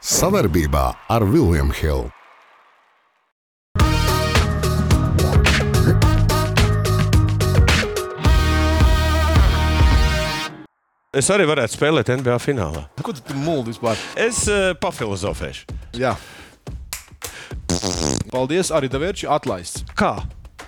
[0.00, 0.82] Savarbībā
[1.12, 2.08] ar Vilniņu Hildu.
[11.12, 12.86] Es arī varētu spēlēt NBA finālā.
[13.04, 14.00] Ko tu mūli vispār?
[14.16, 15.68] Es uh, pafilozofēšu.
[16.00, 16.14] Jā.
[18.32, 19.84] Paldies, arī Davids, atlaists.
[19.98, 20.14] Kā?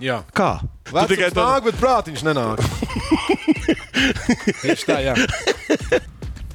[0.03, 0.19] Jā.
[0.37, 0.59] Kā?
[0.91, 2.61] Vecums tikai tā nāk, bet prātiņš nenāk.
[4.67, 5.17] Tieši tā, jā.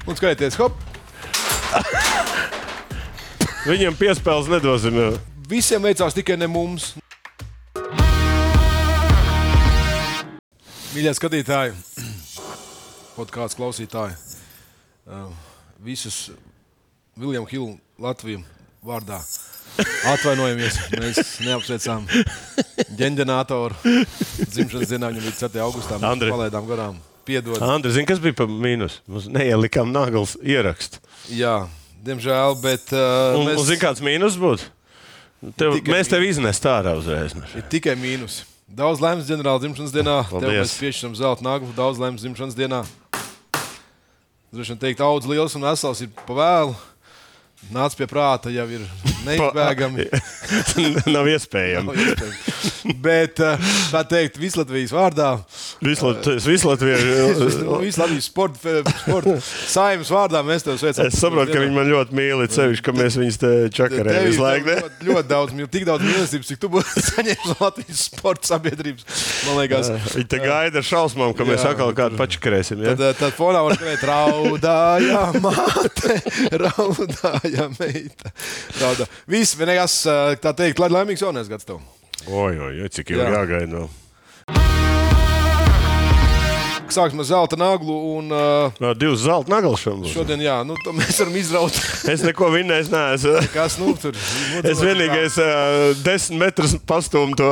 [0.06, 0.78] Un skatieties, hop,
[3.68, 4.94] Viņam piespēles nedosim.
[4.96, 5.18] jau.
[5.44, 6.94] visiem veicās tikai ne mums.
[10.94, 11.74] Mīļie skatītāji,
[13.18, 14.14] podkāstu klausītāji,
[15.04, 15.28] uh,
[15.84, 16.30] visus
[17.20, 18.40] Viljams Hildu Latviju
[18.80, 19.20] vārdā.
[20.14, 22.08] Atvainojamies, mēs neapsveicām
[22.96, 23.76] ģeneratoru
[24.48, 25.60] dzimšanas dienā, viņam bija 4.
[25.66, 26.00] augustā.
[26.00, 26.32] Mēs Andri.
[26.32, 26.96] palaidām garām.
[27.28, 27.60] Piedod.
[27.60, 29.02] Andri, zini, kas bija par mīnus?
[29.04, 31.04] Mums neielikām naglas ierakstu.
[31.36, 31.66] Jā,
[32.04, 34.68] diemžēl, bet uh, Un, mēs un zini, kāds mīnus būtu?
[35.58, 37.34] Tev, mēs tevi iznest ārā uzreiz.
[37.54, 38.40] ir tikai mīnus.
[38.68, 40.16] Daudz laimes ģenerāla dzimšanas dienā.
[40.28, 40.60] Tev Paldies.
[40.60, 41.70] mēs piešķiram zelta naglu.
[41.76, 42.82] Daudz laimes dzimšanas dienā.
[44.52, 46.74] Droši vien teikt, augs liels un vesels ir pavēlu.
[47.74, 48.84] Nāc pie prāta, jau ir
[49.26, 50.06] neizbēgami.
[51.14, 52.92] Nav iespējams.
[53.02, 55.32] Bet, uh, tā teikt, Vislatvijas vārdā,
[56.48, 56.68] Visu
[58.00, 59.34] Latvijas sporta, sporta
[59.70, 61.06] saimnes vārdā mēs tev sveicam.
[61.06, 64.44] Es saprotu, ka viņi man ļoti mīl, sevišķi, ka mēs viņus te čakarējam visu ir
[64.44, 64.74] laiku.
[64.74, 69.22] ļoti, ļoti daudz, tik daudz mīlestības, cik tu būsi saņēmis no Latvijas sporta sabiedrības.
[69.46, 72.82] Man liekas, Viņi te gaida ar šausmām, ka mēs Jā, atkal kādu pačakarēsim.
[72.82, 72.96] Ja?
[72.96, 76.18] Tad, eh, tad fonā var teikt, raudāja māte,
[76.64, 78.34] raudāja meita.
[78.82, 79.06] Raudā.
[79.30, 81.78] Viss, vienīgais, eh, tā teikt, lai laimīgs jaunais gads tev.
[82.26, 83.32] Oi, oi, oi, cik ilgi Jā.
[83.38, 83.86] jāgaida.
[86.88, 90.08] Sāksim ar zelta naglu un uh, divas zelta naglas šodien.
[90.12, 91.80] šodien, jā, nu, mēs varam izraut.
[92.12, 93.34] Es neko vinnējis neesmu.
[93.56, 94.16] Kas nu tur?
[94.64, 97.48] Es vienīgais uh, desmit metrus pastūmu to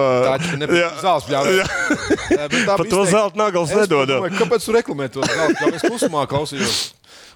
[1.03, 1.75] zāles pļāvis.
[2.71, 4.27] Par to zelta naglas nedodam.
[4.39, 5.83] Kāpēc tu reklamē to zelta pļāvis?
[5.83, 6.81] Es klusumā klausījos.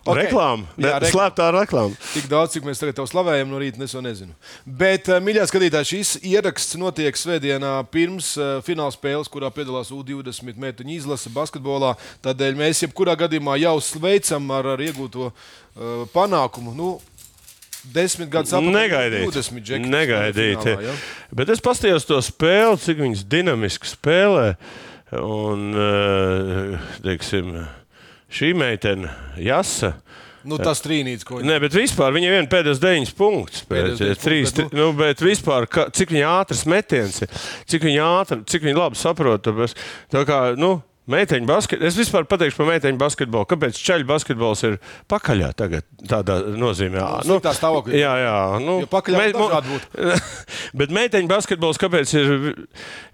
[0.00, 0.22] Okay.
[0.24, 0.64] Reklāma.
[0.80, 1.10] Jā, reklāma.
[1.12, 1.96] Slēptā reklāma.
[2.14, 4.32] Tik daudz, cik mēs tagad tev slavējam no rīta, es to nezinu.
[4.64, 10.56] Bet, eh, mīļā skatītāji, šis ieraksts notiek svētdienā pirms uh, fināla spēles, kurā piedalās U20
[10.56, 11.92] metrņu izlase basketbolā.
[12.24, 16.72] Tādēļ mēs jebkurā gadījumā jau sveicam ar, ar iegūto uh, panākumu.
[16.76, 16.94] Nu,
[17.92, 19.26] Desmit gadus atpakaļ Negaidīt.
[19.28, 20.64] 20 džeki Negaidīt.
[20.64, 20.96] finālā, ja?
[21.32, 24.54] Bet es paskatījos to spēli, cik viņas dinamiski spēlē.
[25.16, 27.56] Un, uh, teiksim,
[28.30, 29.94] šī meitene, Jasa.
[30.48, 33.10] Nu, tas trīnīts, ko Nē, bet vispār viņai ir pēdējais deviņas.
[33.18, 37.34] Pēdējos Pēc, deviņas trīs, punktus, bet, nu, bet vispār, ka, cik viņa ātrs metiens ir,
[37.68, 39.44] cik viņa ātri, cik viņa labi saprot.
[39.44, 39.74] tāpēc,
[40.14, 40.78] Tā kā, nu,
[41.10, 41.88] Meiteņu basketbolu.
[41.90, 43.46] Es vispār pateikšu par meiteņu basketbolu.
[43.50, 44.76] Kāpēc ceļu basketbols ir
[45.10, 45.86] pakaļā tagad?
[46.08, 47.98] Tādā nozīmē, Nu, sliktā stāvoklī.
[48.00, 48.36] Jā, jā.
[48.62, 49.80] Nu, Jo pakaļā var mo-.
[50.80, 52.32] Bet meiteņu basketbols, kāpēc ir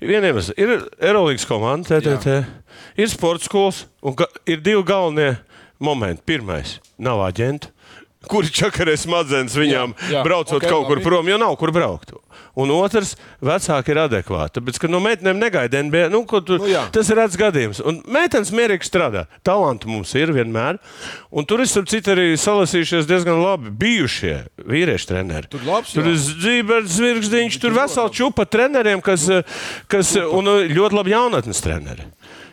[0.00, 0.40] vieniem?
[0.56, 2.36] Ir Eirolandes komanda, TTT,
[3.00, 5.36] ir sports skolas un ga- ir divi galvenie
[5.80, 6.22] momenti.
[6.26, 7.72] Pirmais- nav aģenta.
[8.26, 11.04] Kuri čakarē smadzenes viņām, Jā, jā, braucot ok, kaut kur labi.
[11.06, 12.12] prom, jo nav kur braukt.
[12.56, 13.14] Un otrs,
[13.44, 14.56] vecāki ir adekvāti.
[14.58, 16.08] Tāpēc, ka no meitenēm negaida NBA.
[16.12, 16.86] Nu, tu, Nu, jā.
[16.92, 17.80] tas ir redzams gadījums.
[17.84, 19.26] Un meitenes mierīgi strādā.
[19.44, 20.78] Talanti mums ir vienmēr.
[21.30, 25.50] Un tur es, starp citu, arī salasījušies diezgan labi bijušie vīriešu treneri.
[25.52, 29.28] Tur labs, tur ir Zīberts, Zvirgzdiņš, tur vesela čupa treneriem, kas,
[29.92, 32.08] kas un uh, ļoti labi jaunatnes treneri.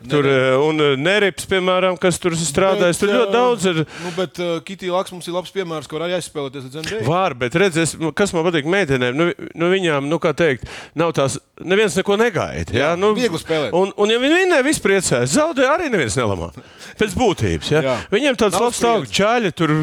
[0.09, 2.99] Tur uh, un uh, Nerips, piemēram, kas tur strādājas.
[2.99, 3.81] Tur ļoti eh, daudz ir.
[4.03, 6.99] Nu, bet uh, Kitija Laks mums ir labs piemērs, var arī aizspēlēties līdz NBA.
[7.07, 10.67] Var, bet redziet, kas man patīk meitenēm, nu, nu viņām, nu, kā teikt,
[10.99, 12.75] nav tās, neviens neko negaida.
[12.75, 13.75] Jā, Jā, nu, viegli spēlēt.
[13.77, 15.37] Un, un ja viņi vinnē, viss priecājas.
[15.37, 16.51] Zaudē arī neviens nelamā.
[16.99, 17.71] Pēc būtības.
[17.73, 17.85] Jā.
[17.87, 17.95] Jā.
[18.13, 19.75] Viņiem tāds labs stāvoklis, čāļi tur,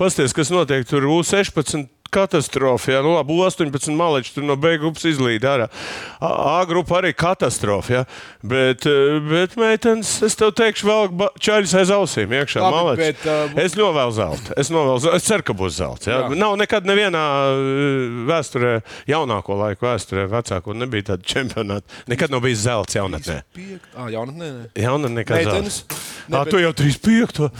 [0.00, 1.88] pasties, kas notiek, tur U16.
[2.12, 5.70] Katastrofa, jā, nu labi, 18 maleči tur no B grupas izlīd ārā.
[6.20, 8.02] A, A grupa arī katastrofa, jā.
[8.44, 12.60] Bet, eh, bet meitenes, es tev teikšu, vēl čaļus aiz ausīm iekšā.
[12.66, 14.52] Labi, bet, uh, Es novēlu zelta.
[14.60, 15.16] Es, novēlu, zelta.
[15.16, 16.06] es ceru, ka būs zelts.
[16.10, 16.20] Jā.
[16.28, 16.36] Jā.
[16.36, 18.74] Nav nekad nevienā uh, vēsturē,
[19.08, 22.02] jaunāko laiku vēsturē, vecāko nebija tāda čempionāta.
[22.12, 23.40] Nekad nav bijis zelts jaunatnē.
[23.56, 23.88] Piekt...
[23.96, 24.66] Ah, jaunatnē, nē.
[24.84, 25.80] Jaunatnē nekad Meitenes?
[25.88, 26.11] zelts.
[26.32, 27.50] Ne, Ah, bet- tu jau 35.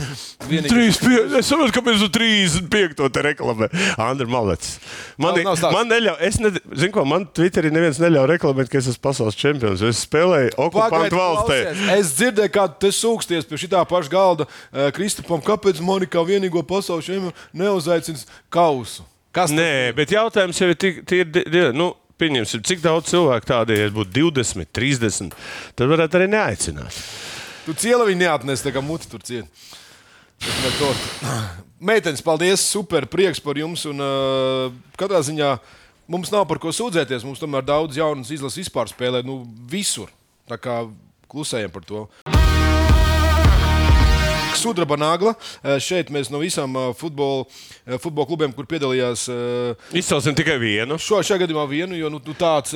[0.49, 1.37] Vienīgais- 35.
[1.39, 3.09] Es saprotu, kāpēc tu 35.
[3.13, 3.69] te reklamē.
[4.01, 4.79] Andri Malets.
[5.19, 8.79] Man, Nav- nav man neļauj, es ne, zinu, ko man Twitterī neviens neļauj reklamēt, ka
[8.79, 9.83] es esmu pasaules čempions.
[9.85, 11.61] Es spēlēju okupantu valstī.
[11.99, 14.49] Es dzirdēju, kā tu sūksties pie šī paša galda
[14.97, 19.03] Kristupam, kāpēc man kā vienīgo pasaules šeimā neuzaicins kausu.
[19.33, 21.73] Kas Nē, bet jautājums jau ir tik, tie ir.
[21.73, 25.33] Nu, Pieņemsim, cik daudz cilvēku tādiem ir, būtu 20, 30.
[25.75, 26.95] Tad varētu arī neaicināt.
[27.63, 29.47] Tu ciela viņu neatnes, tā kā muti tur ciet.
[30.43, 30.89] Bet ne to.
[31.83, 32.65] Meitenes, paldies!
[32.67, 33.85] Super prieks par jums.
[33.87, 35.53] Un, uh, katrā ziņā
[36.11, 37.23] mums nav par ko sūdzēties.
[37.27, 40.11] Mums tomēr daudz jaunas izlases vispār spēlē nu, visur.
[40.51, 40.83] Tā kā
[41.31, 42.07] klusējam par to.
[44.59, 45.33] Sudraba nagla.
[45.63, 47.47] Eh, Šeit mēs no visām futbola,
[47.87, 49.25] eh, futbola klubiem, kur piedalījās,
[49.95, 50.99] Izcelsim tikai vienu.
[50.99, 52.75] šo šajā gadījumā vienu, jo nu, nu, tāds,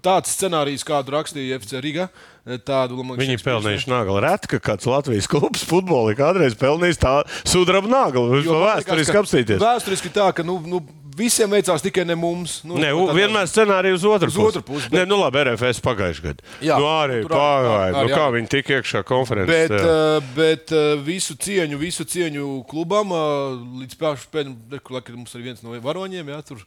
[0.00, 2.35] tāds scenārijs, kādu rakstīja FC Riga, eh,
[2.66, 4.20] tādu man Viņi pelnījuši naglu.
[4.22, 7.88] Reti, ka kāds Latvijas klubs futbolī kādreiz pelnījis tā sudraba.
[7.90, 9.62] Viņš Jo to vēsturiski apstīties.
[9.62, 10.80] Vēsturiski tā, ka nu, nu,
[11.16, 12.60] visiem veicās tikai ne mums.
[12.66, 15.80] Nu, Nē, tādā- vienmēr scenārija uz otru Uz otru pusi, bet- Nē, nu labi, RFS
[15.80, 16.44] pagājušajā gadā.
[16.60, 17.92] Jā, nu, arī pagāja.
[17.94, 19.68] arī, Nu, kā viņi tika iekšā konferences?
[19.68, 23.96] Bet, uh, bet uh, visu cieņu, visu cieņu klubam uh, līdz
[24.30, 26.26] pēdējiem, kad mums ir viens no varoņiem.
[26.30, 26.62] Jā, tur,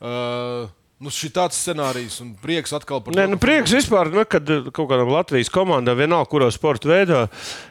[0.00, 4.48] uh, nu, šī tāds scenārijs un prieks atkal par Nē, nu, prieks vispār, nu, kad
[4.50, 7.20] uh, kaut kādam Latvijas komandam, vienalga, kurā sporta veidā,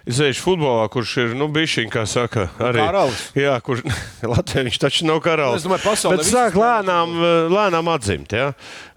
[0.08, 2.82] izējuši futbolā, kurš ir nu, bijis, kā saka, arī.
[2.86, 3.24] Karalis.
[3.38, 3.84] Jā, kurš
[4.34, 5.62] Latvijā viņš taču nav karalis.
[5.62, 8.36] Es domāju, pasaulē Bet sāk lēnām, uh, lēnām atzimt.
[8.38, 8.52] Ja?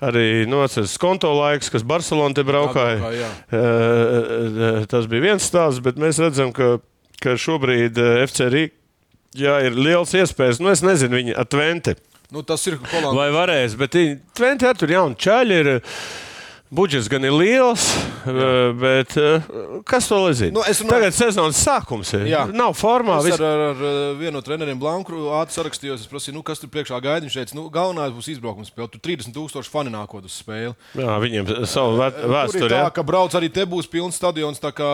[0.04, 3.14] Arī nu, atceries konto laiks, kas Barcelonā te braukāja.
[3.16, 3.32] Jā.
[3.50, 6.78] Uh, Tas bija viens stāsts, bet mēs redzam, ka,
[7.22, 8.76] ka šobrīd FC Rīga.
[9.38, 10.58] Jā, ir liels iespējas.
[10.58, 11.94] Nu, es nezinu, viņa atvente.
[12.30, 13.16] Nu, tas ir Holandas.
[13.18, 13.96] Vai varēs, bet
[14.38, 15.72] Tventi ar tur jaunu čaļi ir.
[16.70, 17.82] Budžets gan ir liels,
[18.22, 18.50] jā.
[18.78, 19.16] bet
[19.90, 20.52] kas to zina?
[20.54, 22.28] Nu, runāju- Tagad sezonas sākums ir.
[22.30, 22.44] Jā.
[22.54, 23.16] Nav formā.
[23.18, 23.40] Es Vis...
[23.42, 26.04] ar, ar, ar vienu no treneriem Blanku ātri sarakstījos.
[26.04, 27.26] Es prasīju, nu, kas tur priekšā gaida.
[27.26, 28.86] Viņš teica, nu, galvenais būs izbraukums spēle.
[28.92, 30.76] Tur 30,000 fani nākot uz spēli.
[30.94, 32.70] Jā, viņiem savu vēsturi.
[32.70, 34.62] tā, ka brauc arī te būs pilns stadions.
[34.62, 34.92] tā kā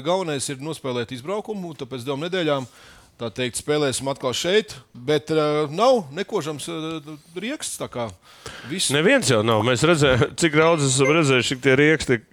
[0.00, 2.64] Galvenais ir nospēlēt izbraukumu, tāpēc divām nedēļām.
[3.20, 7.76] Tā teikt, spēlēsim atkal šeit, bet uh, nav nekožams uh, rieksts.
[7.76, 8.06] tā kā
[8.70, 9.60] Viss Neviens jau nav.
[9.66, 12.24] Mēs redzējām, cik daudz esam redzējuši, cik tie rieks tiek,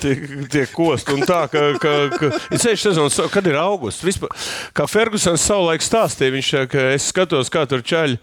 [0.00, 0.24] tiek,
[0.54, 1.12] tiek kost.
[1.12, 4.06] Un tā, ka, ka, ka ir ceļš sezonas, kad ir augusts.
[4.08, 4.32] Vispār,
[4.72, 8.16] kā Fergusons savulaik stāstīja, viņš ka es skatos, kā tur čaļi.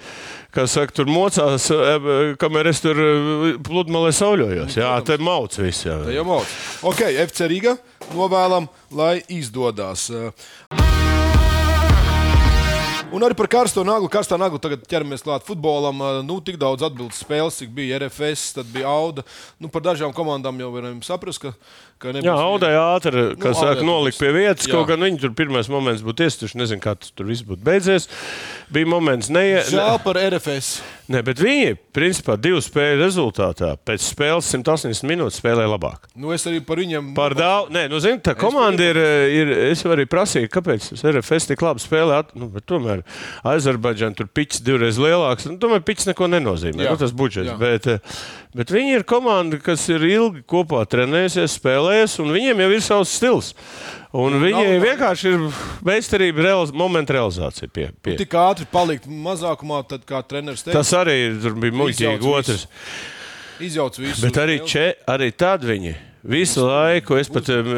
[0.49, 1.67] Kā saka, tur mocās,
[2.41, 2.97] kamēr es tur
[3.67, 4.79] pludmalē sauļojos.
[4.81, 5.85] Jā, te mauc viss.
[5.85, 6.01] Jā.
[6.09, 6.57] Tā jau mācās.
[6.89, 7.77] Ok, FC Riga
[8.17, 8.65] novēlam,
[8.97, 10.09] lai izdodas.
[13.09, 14.05] Un arī par karsto naglu.
[14.11, 15.97] Karstā nagla tagad ķeramies klāt futbolam.
[16.27, 19.23] Nu, tik daudz atbildības spēles, cik bija RFS, tad bija Auda.
[19.57, 21.55] Nu, par dažām komandām jau varam saprast, ka,
[21.97, 22.27] ka nebūs.
[22.29, 24.67] Jā, Audai ātri, kā Nu, saka, nolikt pie vietas.
[24.69, 24.75] jā.
[24.75, 28.05] Kaut gan viņi tur pirmais moments būtu iestuši, nezinu, kā tas tur viss būtu beidzies.
[28.69, 29.57] Bija moments, neie...
[29.71, 30.69] Žēl par RFS.
[31.09, 36.05] Ne, bet viņi, principā, divu spēļu rezultātā pēc spēles 180 minūtes spēlēja labāk.
[36.13, 37.15] Nu, es arī par viņiem.
[37.17, 39.01] Par daudz, nē, nu, zini, tā komanda ir,
[39.33, 39.55] ir.
[39.71, 42.21] Es arī prasīju, kāpēc RFS tik labi spēlē.
[42.37, 42.69] Nu, bet
[43.03, 45.45] tomēr Azerbaidžāna tur pičs divreiz lielāks.
[45.49, 46.83] Nu, tomēr pičs neko nenozīmē.
[46.85, 46.91] Jā.
[46.91, 47.49] Nu, tas budžets.
[47.51, 47.57] Jā.
[47.59, 47.99] Bet, eh,
[48.55, 53.09] bet viņi ir komanda, kas ir ilgi kopā trenējusies, spēlējusies, un viņiem jau ir savs
[53.19, 53.53] stils.
[54.11, 55.39] Un viņi nav- vienkārši ir
[55.85, 57.69] meistarība, realiz, momenta realizācija.
[57.71, 58.15] Pie, pie.
[58.17, 62.17] Tik ātri palikt mazākumā, tad kā treneris teica, Tas arī bija muļķīgi.
[62.17, 62.67] Izjauc Otrs.
[63.59, 64.21] izjauc visu.
[64.25, 67.69] Bet arī, če, arī tad viņi visu laiku, es pat um,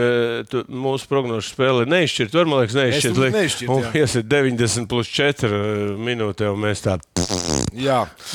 [0.50, 2.32] tu, mūsu prognožu spēli neizšķirtu.
[2.34, 3.12] Tur, man liekas, neizšķirt.
[3.12, 3.92] Es li- neizšķirt, Un jā.
[4.02, 6.98] iesiet 90 plus 4 minūtē, un mēs tā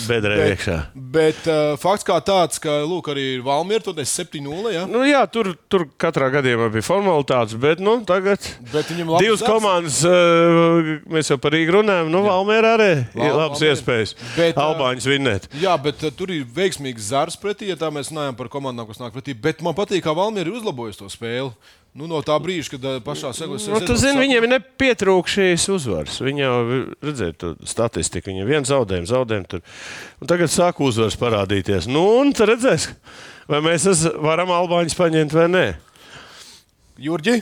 [0.07, 0.77] bedrē Bet, iekšā.
[0.95, 4.73] bet uh, fakts kā tāds, ka Lūk, arī Valmiera tur ir 7-0.
[4.75, 4.85] Ja?
[4.89, 8.41] Nu, jā, tur, tur katrā gadījumā bija formalitātes, bet nu, tagad
[8.73, 9.47] Bet divas darbs.
[9.47, 13.77] komandas, uh, mēs jau par Rīgu runājam, nu, Valmērā arī ir Val- labas Valmiera.
[13.77, 15.49] iespējas Bet, uh, Albāņus vinnēt.
[15.61, 19.01] Jā, bet uh, tur ir veiksmīgs zars pretī, ja tā mēs runājam par komandām, kas
[19.03, 19.35] nāk pretī.
[19.37, 21.53] Bet man patīk, kā Valmiera ir uzlabojusi to spēli.
[21.97, 25.65] Nu, no tā brīža, kad uh, pašā sezonas Nu, tu zini, viņiem ir nepietrūkst šīs
[25.73, 26.19] uzvaras.
[26.21, 26.57] Viņi jau
[27.07, 28.29] redzēja to statistiku.
[28.29, 29.65] Viņiem viens zaudējums, zaudējums tur.
[30.21, 31.89] Un tagad sāk uzvaras parādīties.
[31.89, 32.91] Nu, un tad redzēs,
[33.49, 33.89] vai mēs
[34.21, 35.67] varam Albāņus paņemt vai nē.
[37.01, 37.41] Jurģi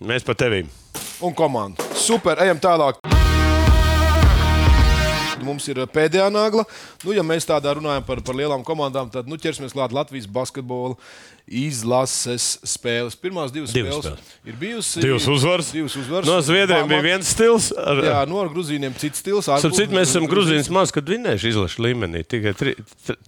[0.00, 0.66] Mēs pa tevīm.
[1.20, 1.84] un komanda.
[1.94, 3.19] Super, ejam tālāk.
[5.46, 6.66] Mums ir uh, pēdējā nagla.
[7.04, 10.96] Nu, ja mēs tādā runājam par, par lielām komandām, tad nu, ķersimies klāt Latvijas basketbola
[11.50, 13.16] izlases spēles.
[13.18, 14.34] Pirmās divas, Divas spēles, spēles.
[14.46, 15.02] ir bijusi.
[15.02, 15.70] Divas uzvaras.
[15.74, 16.28] Divas uzvaras.
[16.28, 17.70] No Zviedriem bija viens stils.
[17.74, 19.48] Ar, Jā, no ar Grūzīniem cits stils.
[19.50, 22.22] Starp citu, mēs esam Grūzīnas maz, kad vinnējuši izlašu līmenī.
[22.30, 22.74] Tikai tri,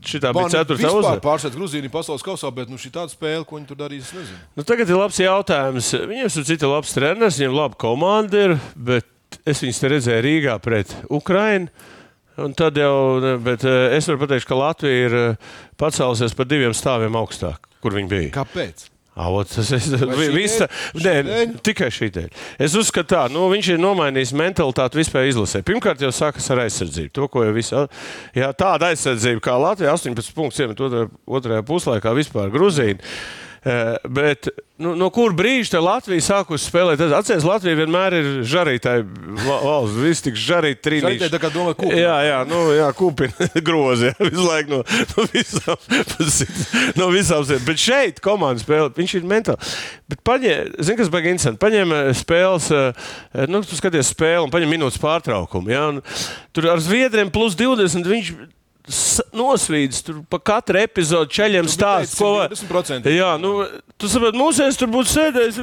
[0.07, 1.23] šitā bija ceturtā uzvara.
[1.25, 4.39] Pārsvarā Grūzīna pasaules kausā, bet nu, šī tāda spēle, ko viņi tur darīs, es nezinu.
[4.59, 5.91] Nu, tagad ir labs jautājums.
[6.13, 10.57] Viņiem ir cits labs treneris, viņiem laba komanda ir, bet es viņus te redzēju Rīgā
[10.63, 11.73] pret Ukrainu.
[12.41, 16.73] Un tad jau, bet eh, es varu pateikt, ka Latvija ir eh, pacēlusies par diviem
[16.77, 18.33] stāviem augstāk, kur viņi bija.
[18.39, 18.89] Kāpēc?
[19.13, 19.91] Avot, tas es,
[20.33, 21.17] visa, nē,
[21.61, 22.31] tikai šī dēļ.
[22.65, 25.61] Es uzskatu, tā, nu, viņš ir nomainījis mentalitāti vispār izlasē.
[25.69, 27.13] Pirmkārt, jau sākas ar aizsardzību.
[27.19, 27.77] To, ko jau visi,
[28.41, 33.13] jā, tāda aizsardzība kā Latvija, 18 punktus iemet otrajā, otrajā puslaikā vispār Grūzīna.
[33.63, 34.49] Eh, Bet
[34.83, 36.99] nu, no kur brīža Latvija sākusi spēlēt?
[37.15, 39.05] Atcerieties, Latvija vienmēr ir žarītāja
[39.47, 40.01] va- valsts.
[40.03, 41.29] Viss tik žarīt Žarītāji trīnīši.
[41.31, 42.01] tā kā domā kūpina.
[42.01, 44.09] Jā, jā, nu, jā kūpina grozi.
[44.11, 44.81] Jā, visu laiku no,
[45.13, 45.87] no visām.
[46.99, 47.63] no visām sēd.
[47.69, 48.91] Bet šeit komanda spēlē.
[48.99, 49.71] Viņš ir mentāli.
[50.11, 51.63] Bet paņem, zini, kas beigas interesanti.
[51.63, 55.71] Paņem eh, spēles, eh, nu, tu skaties spēli un paņem minūtes pārtraukumu.
[55.71, 56.03] Jā, un
[56.51, 58.33] tur ar Zviedriem plus 20 viņš
[59.37, 62.51] nosvīdis tur pa katru epizodu ceļiem stāst, ko var.
[62.51, 63.13] 20%.
[63.15, 63.53] Jā, nu,
[64.01, 65.61] tu saproti, mūsēs tur būtu sēdējis.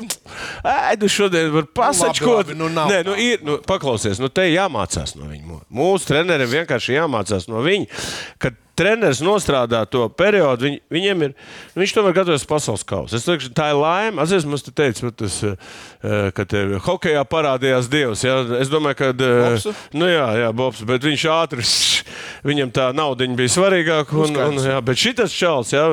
[0.64, 2.46] Ē, tu šodien vari pasačkot.
[2.46, 5.60] labi, nu nav Nē, nu, ir, nu, paklausies, nu, te jāmācās no viņa.
[5.82, 8.02] Mūsu treneriem vienkārši jāmācās no viņa.
[8.40, 11.36] Kad treneris nostrādā to periodu, viņ, viņiem ir,
[11.74, 13.20] nu, viņš tomēr gatavojas pasaules kausa.
[13.20, 14.22] Es teikšu, tā ir laime.
[14.24, 18.24] Atcerieties, mums te teica, tas, eh, ka te hokejā parādījās Dievs.
[18.26, 18.40] Jā.
[18.60, 19.12] Es domāju, ka.
[19.20, 19.76] Bobsu?
[19.94, 21.66] Nu, jā, jā, Bobs, bet viņš ātri,
[22.50, 24.18] viņam tā nauda bija svarīgāka.
[24.20, 25.86] Un, un, jā, bet šis čels, jā,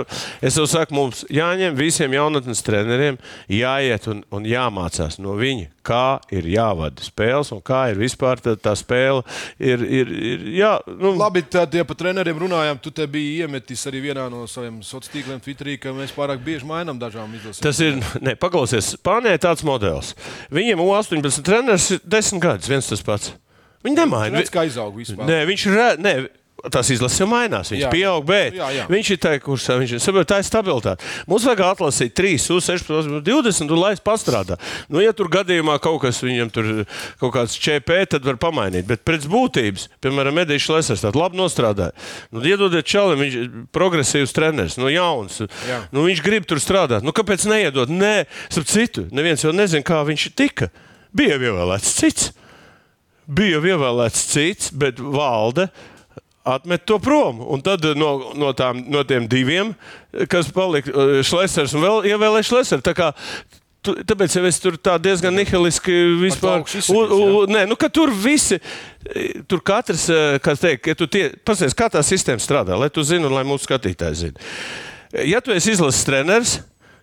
[0.45, 3.19] es jau saku, mums jāņem visiem jaunatnes treneriem,
[3.53, 8.57] jāiet un, un jāmācās no viņa, kā ir jāvada spēles un kā ir vispār tā,
[8.59, 9.25] tā spēle.
[9.59, 13.85] Ir, ir, ir, jā, nu, Labi, tad, ja par treneriem runājām, tu te biji iemetis
[13.91, 17.65] arī vienā no saviem sociāliem tīkliem, Twitterī, ka mēs pārāk bieži mainām dažām izlasēm.
[17.67, 20.15] Tas ir, ne, paklausies, Spānijā ir tāds modelis.
[20.55, 23.33] Viņiem U18 treneris ir desmit gadus, viens tas pats.
[23.87, 24.41] Viņi nemaina.
[24.41, 25.29] Redz, kā izaug vispār.
[25.29, 26.29] Nē, viņš ir.
[26.73, 27.69] Tas izlases jau mainās.
[27.71, 27.89] Viņš Jā.
[27.93, 28.85] pieaug, bet Jā, jā.
[28.89, 30.01] viņš ir tāds, kurš viņš ir.
[30.01, 31.05] saprot, Tā ir stabilitāte.
[31.29, 34.57] Mums vajag atlasīt 3, 16, 20, un lai es pastrādā.
[34.89, 36.71] Nu, ja tur gadījumā kaut kas viņam tur
[37.21, 38.87] kaut kāds ČP, tad var pamainīt.
[38.89, 41.93] Bet pēc būtības, piemēram, Edijs Lesers tādu labi nostrādāja.
[42.33, 45.43] Nu, iedodiet čalim, viņš ir progresīvs treneris, nu, jauns.
[45.69, 45.83] Jā.
[45.93, 47.05] Nu, viņš grib tur strādāt.
[47.07, 47.93] Nu, kāpēc neiedot?
[47.93, 50.73] Nē, starp citu, neviens jau nezina, kā viņš tika.
[51.15, 52.33] Bija ievēlēts cits
[53.27, 55.65] bija ievēlēts cits, bet valde
[56.47, 57.41] atmet to prom.
[57.43, 59.75] Un tad no, no, tām, no tiem diviem,
[60.31, 62.85] kas palika eh, Šlesers un vēl ievēlēja Šleseru.
[62.87, 63.13] Tā kā
[63.87, 66.61] tu- Tāpēc jau es tur diezgan nihiliski vispār.
[66.63, 68.59] augšu izsakies, u, u, nē, nu, ka tur visi,
[69.15, 72.91] eh, tur katrs, eh, kas teikt, ja tu tie, pasies, kā tā sistēma strādā, lai
[72.91, 74.51] tu zini un lai mūsu skatītāji zina.
[75.23, 76.57] Ja tu esi izlases treneris,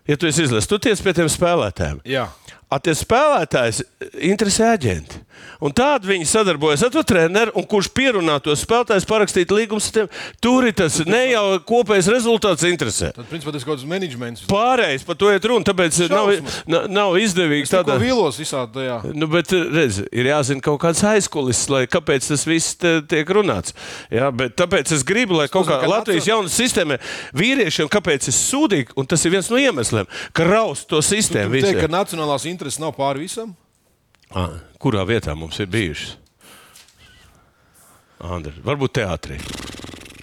[0.06, 2.02] ja tu esi izlases, tu tiec pie tiem spēlētājiem.
[2.04, 2.28] Jā.
[2.70, 3.80] A tie spēlētājs
[4.20, 5.23] interesē aģenti.
[5.64, 9.96] Un tādi viņi sadarbojas ar to treneru, un kurš pierunā to spēlētāju, parakstīt līgumus ar
[9.98, 10.08] tiem.
[10.44, 13.12] Tur ir tas ne jau kopējais rezultāts interesē.
[13.16, 14.44] Tad, principā, tas kaut kāds menedžments.
[14.50, 16.58] Pārējais par to iet runa, tāpēc nav, Šausmas.
[16.70, 17.98] nav, nav izdevīgi Tāda tādā.
[18.02, 18.98] vīlos visādi tajā.
[19.14, 23.74] Nu, bet, redz, ir jāzina kaut kāds aizkulis, lai kāpēc tas viss tiek runāts.
[24.12, 27.00] Jā, bet tāpēc es gribu, lai kaut kā Latvijas jaunas sistēmā
[27.36, 31.56] vīriešiem, kāpēc es sūdīgi, un tas ir viens no iemesliem, ka raust to sistēmu.
[31.58, 31.88] Jūs teikt, visiem.
[31.88, 33.54] ka nacionālās intereses nav pāri visam?
[34.34, 36.16] Ah, kurā vietā mums ir bijušas?
[38.24, 39.36] Andri, varbūt teātrī.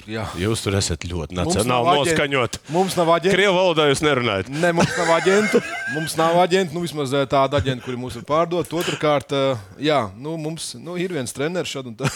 [0.10, 0.26] Jā.
[0.36, 2.58] Jūs tur esat ļoti Mums nacionāli noskaņot.
[2.74, 3.36] Mums nav aģenti.
[3.36, 4.50] Krievu valodā jūs nerunājat.
[4.52, 5.62] Nē, mums nav aģentu.
[5.94, 8.74] Mums nav aģentu, nu vismaz eh, tāda aģenta, kuri mūs var pārdot.
[8.82, 12.10] Otrakārt, eh, jā, nu, mums nu, ir viens treneris šad un tā.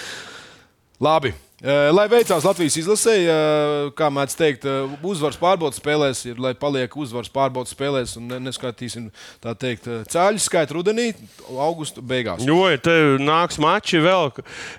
[1.06, 1.32] Labi.
[1.60, 6.54] Eh, Lai veicās Latvijas izlasē, eh, kā mēdz teikt, eh, uzvaras pārbaudas spēlēs, ir, lai
[6.54, 9.10] paliek uzvaras pārbaudas spēlēs un ne- neskatīsim
[9.44, 11.12] tā teikt cēļu skaitu rudenī,
[11.52, 12.40] augustu beigās.
[12.46, 14.32] Jo, ja te nāks mači vēl,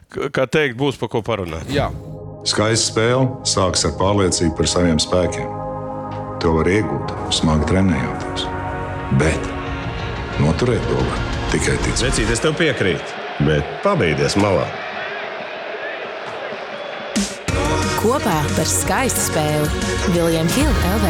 [0.09, 1.69] kā teikt, būs par ko parunāt.
[1.69, 1.91] Jā,
[2.43, 6.39] Skaista spēle sākas ar pārliecību par saviem spēkiem.
[6.41, 8.47] To var iegūt, smagi trenējoties.
[9.19, 9.37] Bet
[10.41, 11.19] noturēt to var
[11.51, 12.09] tikai ticēt.
[12.09, 14.65] Vecīt, es tev piekrītu, bet pabeigties malā.
[18.01, 19.67] Kopā par skaistu spēli
[20.15, 21.09] Viljams Hilde LV.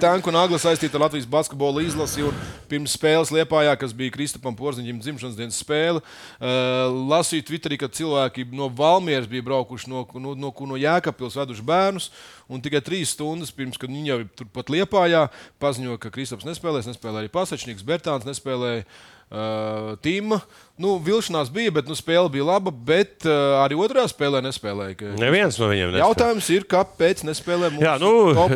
[0.00, 2.24] Tanku un Agla saistīta ar Latvijas basketbola izlasi.
[2.70, 8.46] Pirms spēles Lietpājā, kas bija Kristupam Porziņam dzimšanas dienas spēle, uh, lasīju Twitterī, ka cilvēki
[8.56, 12.08] no Valmieras bija braukuši no, no, no, no Jēkabpils veduši bērnus.
[12.48, 15.26] Un tikai trīs stundas pirms, kad viņi jau turpat Lietpājā,
[15.60, 18.88] paziņoja, ka Kristaps nespēlēs, nespēlēja arī Pasačnieks, Bertāns nespēlēja.
[19.32, 20.36] Uh, Tīma,
[20.76, 22.68] nu, vilšanās bija, bet nu, spēle bija laba.
[22.68, 24.96] Bet uh, arī otrajā spēlē nespēlēja.
[25.00, 26.02] ka- Neviens no viņiem nespēlē.
[26.04, 28.10] Jautājums ir, kāpēc nespēlē mūsu Jā, nu,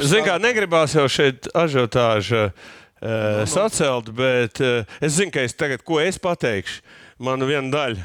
[0.04, 5.80] zin kā, negribās jau šeit ažiotāžu uh, sacelt, bet uh, es zinu, ka es tagad,
[5.88, 6.82] ko es pateikšu,
[7.24, 8.04] man viena daļa.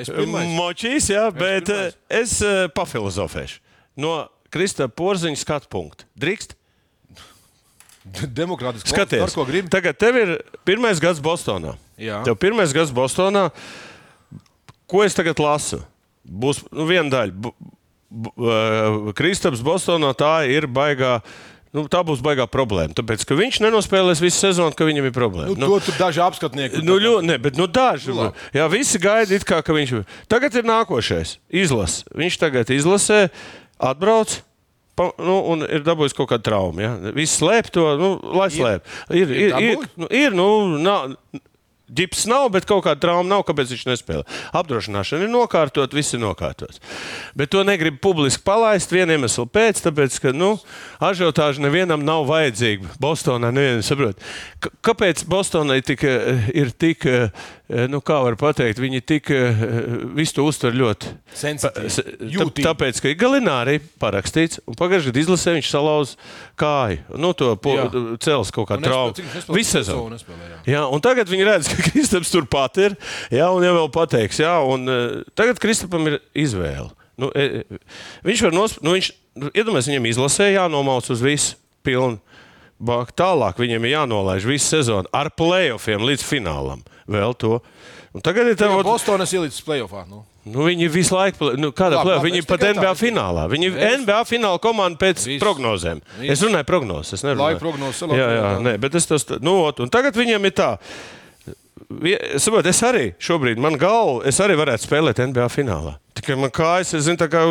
[0.00, 0.48] Es pirmais.
[0.56, 1.92] Močīs, jā, bet pirmais.
[2.00, 3.60] uh, es uh, pafilozofēšu.
[4.00, 6.08] No Krista Porziņa skatu punkta.
[6.16, 6.55] Drīkst?
[8.14, 8.92] Demokrātiski.
[8.92, 9.70] Skaties, ko gribi?
[9.72, 10.36] tagad tev ir
[10.66, 11.74] pirmais gads Bostonā.
[12.00, 12.22] Jā.
[12.26, 13.48] Tev pirmais gads Bostonā.
[14.86, 15.80] Ko es tagad lasu?
[16.26, 17.52] Būs nu, viena daļa.
[18.06, 21.18] Uh, Kristaps Bostonā tā ir baigā.
[21.74, 22.94] Nu, tā būs baigā problēma.
[22.96, 25.56] Tāpēc, ka viņš nenospēlēs visu sezonu, ka viņam ir problēma.
[25.58, 26.80] Nu, to tur daži apskatnieki.
[26.86, 28.14] Nu, ļoti, ne, bet nu, daži.
[28.16, 29.98] Nu, jā, visi gaida, it kā, ka viņš.
[30.30, 31.36] Tagad ir nākošais.
[31.52, 32.06] Izlase.
[32.16, 33.26] Viņš tagad izlasē,
[33.76, 34.38] atbrauc.
[34.96, 36.82] Pa, nu, un ir dabūjis kaut kādu traumu.
[36.84, 36.94] Ja?
[37.16, 38.88] Viss slēp to, nu, lai slēp.
[39.10, 39.92] Ir, ir, ir, dabūji?
[40.02, 40.48] nu, ir nu,
[40.82, 41.16] nav,
[41.86, 44.24] ģips nav, bet kaut kāda trauma nav, kāpēc viņš nespēlē.
[44.58, 46.80] Apdrošināšana ir nokārtot, viss ir nokārtots.
[47.38, 50.54] Bet to negrib publiski palaist vienu iemeslu pēc, tāpēc, ka nu,
[51.04, 52.96] ažiotāža nevienam nav vajadzīga.
[53.02, 54.26] Bostonā nevienam saprot.
[54.86, 57.30] Kāpēc Bostonai tik, eh, ir tik, eh,
[57.90, 59.62] nu, kā var pateikt, viņi tik eh,
[60.14, 62.62] visu to uztver ļoti Sensitīvi.
[62.62, 66.28] Tāpēc, ka Galināri parakstīts, un pagājušajā gadā izlasē viņš salauza
[66.60, 67.02] kāju.
[67.18, 67.54] Nu, to
[68.22, 69.16] cels kaut kā traumu.
[69.50, 70.20] Visu sezonu.
[70.68, 70.84] Jā.
[70.86, 72.96] Un tagad viņi redz, ka Kristaps turpat ir.
[73.34, 76.92] Jā, un jau vēl pateiks, jā, un uh, tagad Kristapam ir izvēle.
[77.16, 77.80] Nu, e, e,
[78.26, 79.12] viņš var nosprāstīt, nu, viņš,
[79.54, 81.56] iedomājieties, viņam izlasē jānomauc uz visu
[81.86, 82.20] pilnu.
[82.80, 86.82] Tālāk viņam ir jānolaiž visu sezonu ar playoffiem līdz finālam.
[87.08, 87.60] Vēl to.
[88.12, 90.06] Un tagad ir tā, ot- Bostonas ielicis playoffā.
[90.08, 90.24] Nu.
[90.46, 93.48] Nu, viņi visu laiku, nu, kādā plēsoņā, viņi pat tā, NBA es- finālā.
[93.50, 95.42] Viņi ir NBA fināla komanda pēc Viss.
[95.42, 96.00] prognozēm.
[96.20, 96.30] Viss.
[96.36, 97.56] Es runāju prognozes, es nerunāju.
[97.56, 100.78] Laika prognozes, Jā, jā, nē, bet es tas, nu, ot, un tagad viņiem ir tā.
[102.00, 105.96] Vie- Saprot, es arī šobrīd, man galva, es arī varētu spēlēt NBA finālā.
[106.16, 107.42] Tikai man kājas, es zinu, tā kā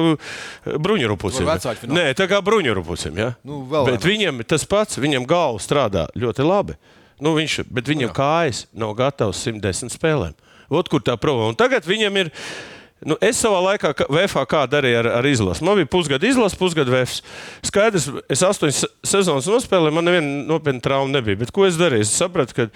[0.65, 1.45] bruņurupusim.
[1.45, 1.99] Vecāku finālā?
[1.99, 3.17] Nē, tā kā bruņurupusim.
[3.21, 3.33] Ja?
[3.45, 4.07] Nu, bet vairāk.
[4.09, 6.77] viņam tas pats, viņam galva strādā ļoti labi.
[7.21, 10.33] Nu, viņš, bet viņam kājas nav gatavs 110 spēlēm.
[10.73, 11.53] Ot, kur tā problēma.
[11.53, 12.31] Un tagad viņam ir.
[13.03, 13.89] Nu, es savā laikā
[14.47, 15.61] kā darīju ar, ar izlasi.
[15.67, 17.19] Man bija pusgada izlase, pusgada VFs.
[17.67, 21.35] Skaidrs, es astoņas se- sezonas nospēlēju, man neviena nopietna trauma nebija.
[21.43, 22.05] Bet ko es darīju?
[22.07, 22.67] Es sapratu, ka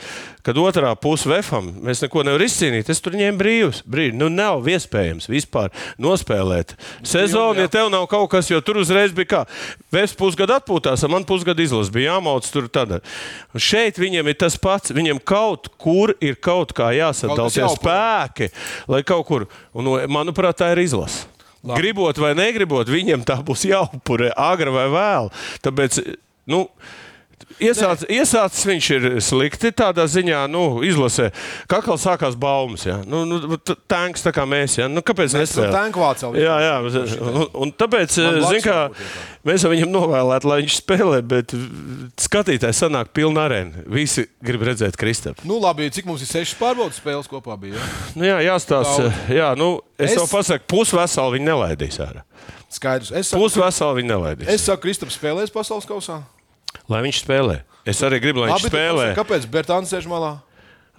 [0.43, 2.89] kad otrā pusē VFam mēs neko nevaram izcīnīt.
[2.91, 3.79] Es tur ņēmu brīvus.
[3.87, 4.13] Brīvi.
[4.19, 9.25] Nu, nav iespējams vispār nospēlēt sezonu, ja tev nav kaut kas, jo tur uzreiz bija
[9.33, 9.41] kā.
[9.93, 12.99] VFs pusgadu atpūtās, man pusgadu izlase bija jāmauc tur tādā.
[13.55, 14.91] Un Šeit viņam ir tas pats.
[14.91, 16.91] Viņam kaut kur ir kaut kā
[17.63, 17.79] jāupur.
[17.79, 18.51] spēki,
[18.91, 19.47] lai kaut kur.
[19.73, 21.27] Un, manuprāt, tā ir izlase.
[21.59, 21.81] Labi.
[21.81, 25.27] Gribot vai negribot, viņiem tā būs jāupurē agri vai vēl.
[25.65, 25.97] Tāpēc,
[26.47, 26.61] nu,
[27.59, 31.29] Iesāc, iesācis viņš ir slikti tādā ziņā, nu, izlasē.
[31.71, 32.99] Kā kā sākās baumas, ja?
[33.07, 33.57] nu, nu,
[33.91, 34.77] tanks tā kā mēs.
[34.79, 34.87] Ja?
[34.91, 35.73] Nu, kāpēc Mēs esam nesēl?
[35.75, 36.37] tanku vācām.
[36.39, 36.75] Jā, jā,
[37.19, 38.77] un, un tāpēc, blakus zin, kā,
[39.49, 41.55] mēs viņam novēlētu, lai viņš spēlē, bet
[42.19, 43.83] skatītājs sanāk pilna arēna.
[43.91, 45.43] Visi grib redzēt Kristapu.
[45.49, 47.75] Nu, labi, cik mums ir sešas pārbaudas spēles kopā bija?
[47.79, 47.91] Ja?
[48.15, 49.11] Nu, jā, jāstāsta.
[49.31, 52.23] Jā, nu, es, Es- es tev pasaku, pusveseli viņi nelaidīs ārā.
[52.69, 53.09] Skaidrs.
[53.17, 54.49] Es saku, Pusveseli viņi nelaidīs.
[54.53, 56.19] es saku Kristaps spēlēs pasaules kausā.
[56.89, 57.61] Lai viņš spēlē.
[57.89, 59.07] Es arī gribu, lai viņš Labi, tu spēlē.
[59.17, 60.33] Kāpēc Bertāns sēž malā?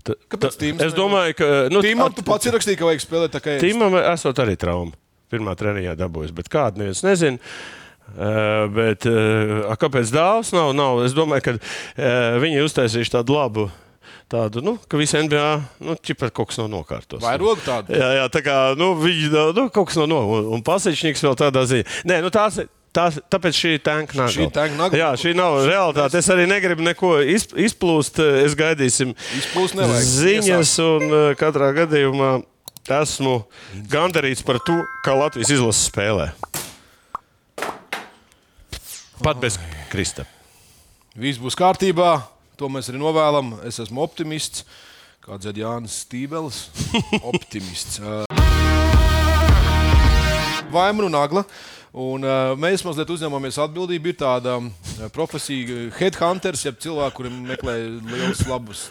[0.03, 1.69] Ta- kāpēc ta- Es domāju, ka.
[1.71, 3.63] Nu, Tīmam, tu pats ierakstīji, ka vajag spēlēt es.
[3.63, 4.93] Tīmam esot arī trauma.
[5.31, 7.39] Pirmā treniņā dabūjis, bet kādu neviens nezina.
[8.11, 11.05] Uh, bet, uh, kāpēc dāvāts nav, nav?
[11.07, 13.69] Es domāju, ka uh, viņi uztaisījuši tādu labu,
[14.27, 15.45] tādu, nu, ka visi NBA,
[15.87, 17.23] nu, čipat kaut kas nav nokārtos.
[17.23, 17.95] Vai roka tāda?
[17.95, 21.39] Jā, jā, tā kā nu, viņi nu, kaut kas nav no, un, un pasečnieks vēl
[21.39, 21.87] tādā ziņā.
[22.11, 22.59] Nē, nu, tās,
[22.97, 24.31] tās, tāpēc šī tanka nav.
[24.35, 26.19] Šī tanka Jā, šī nav realitāte.
[26.21, 28.19] Es arī negribu neko izp- izplūst.
[28.45, 30.09] Es gaidīsim Izplūst nevajag.
[30.11, 32.33] ziņas, un uh, katrā gadījumā
[32.91, 33.37] esmu
[33.93, 34.75] gandarīts par to,
[35.07, 36.31] kā Latvijas izlase spēlē.
[39.21, 39.59] Pat bez
[39.93, 40.25] Krista.
[41.15, 42.23] Viss būs kārtībā.
[42.61, 43.55] To mēs arī novēlam.
[43.69, 44.65] Es esmu optimists.
[45.21, 46.63] Kāds ir Jānis Stībels?
[47.31, 48.01] Optimists.
[50.73, 51.45] Vaimru Nagla.
[51.91, 54.13] Un, uh, mēs mazliet uzņemamies atbildību.
[54.13, 57.75] Ir tāda uh, profesija, headhunters, jeb cilvēki, kuriem meklē
[58.07, 58.85] liels, labus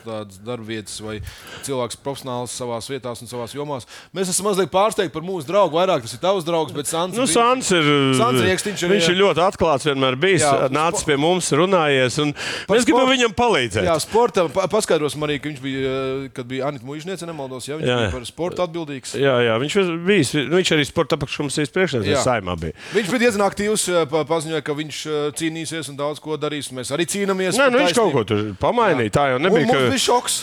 [0.44, 1.20] darbvietas, vai
[1.64, 3.78] cilvēks profesionāls savā vietā un savā jomā.
[4.16, 5.78] Mēs esam mazliet pārsteigti par mūsu draugu.
[5.80, 7.88] Vairāk tas ir tavs draugs, bet Sans, Nu, Sans ir,
[8.20, 10.44] Sans Riekstiņš ir- viņš ir ļoti atklāts, vienmēr bijis.
[10.44, 12.20] Jā, Nācis pie mums, runājies.
[12.22, 12.34] un
[12.68, 13.88] Mēs gribam sportu- viņam palīdzēt.
[13.88, 17.88] Jā, sporta pa- paskaidrosim arī, ka viņš bija, kad bija Anita Mužniece, nemaldos, ja viņš
[17.88, 19.16] Jā, bija par sportu atbildīgs.
[19.16, 20.34] Jā, jā, viņš ir bijis.
[20.52, 21.74] Viņš arī sporta apakškomisijas Jā.
[21.80, 22.74] priekšsēdētājs saimā bija.
[22.90, 26.72] Viņš bija diezgan aktīvs, pa- paziņoja, ka viņš uh, cīnīsies un daudz ko darīs.
[26.74, 27.60] Mēs arī cīnāmies.
[27.60, 29.14] Nē, nu, viņš kaut ko tur pamainīja.
[29.14, 29.68] Tā jau Un nebija.
[29.70, 29.92] Mums Ka...
[29.94, 30.38] bija šoks.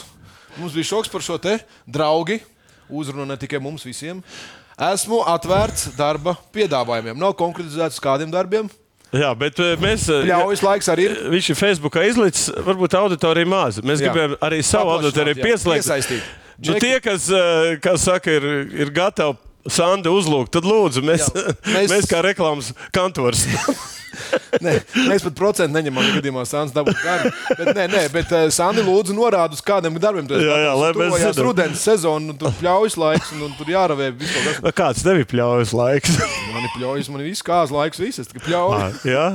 [0.60, 1.56] Mums bija šoks par šo te
[1.90, 2.38] draugu.
[2.86, 4.22] Uzruna ne tikai mums visiem.
[4.78, 7.18] Esmu atvērts darba piedāvājumiem.
[7.18, 8.68] Nav konkretizēts kādiem darbiem.
[9.16, 10.06] Jā, bet eh, mēs.
[10.12, 11.14] eh, Ļaujas laiks arī ir.
[11.32, 13.78] Viņš ir Facebookā izlicis, varbūt auditorija maz.
[13.82, 14.10] Mēs Jā.
[14.10, 15.46] gribējām arī savu auditoriju jā.
[15.46, 16.14] pieslēgt.
[16.66, 19.38] Nu, tie, kas, eh, kas saka, ir, ir gatavi
[19.72, 21.90] Sandi uzlūgt, tad lūdzu, mēs, Jā, mēs...
[21.92, 23.44] mēs- kā reklāmas kantors.
[24.64, 24.72] Nē,
[25.10, 27.30] mēs pat procentu neņemam, ja gadījumā Sāns dabūs darbu.
[27.58, 30.24] Bet, nē, nē, bet uh, Sāni lūdzu norāda uz kādiem darbiem.
[30.30, 30.80] Jā, jā, gatavs.
[30.80, 31.44] lai mēs zinām.
[31.50, 34.62] rudens sezona, un tur pļaujas laiks, un, un tur jāravē visu kas.
[34.78, 36.16] Kāds tev ir pļaujas laiks?
[36.56, 38.22] Man ir pļaujas, man ir viss kāzas laiks, viss.
[38.22, 39.02] Es tikai pļauju.
[39.12, 39.26] Jā,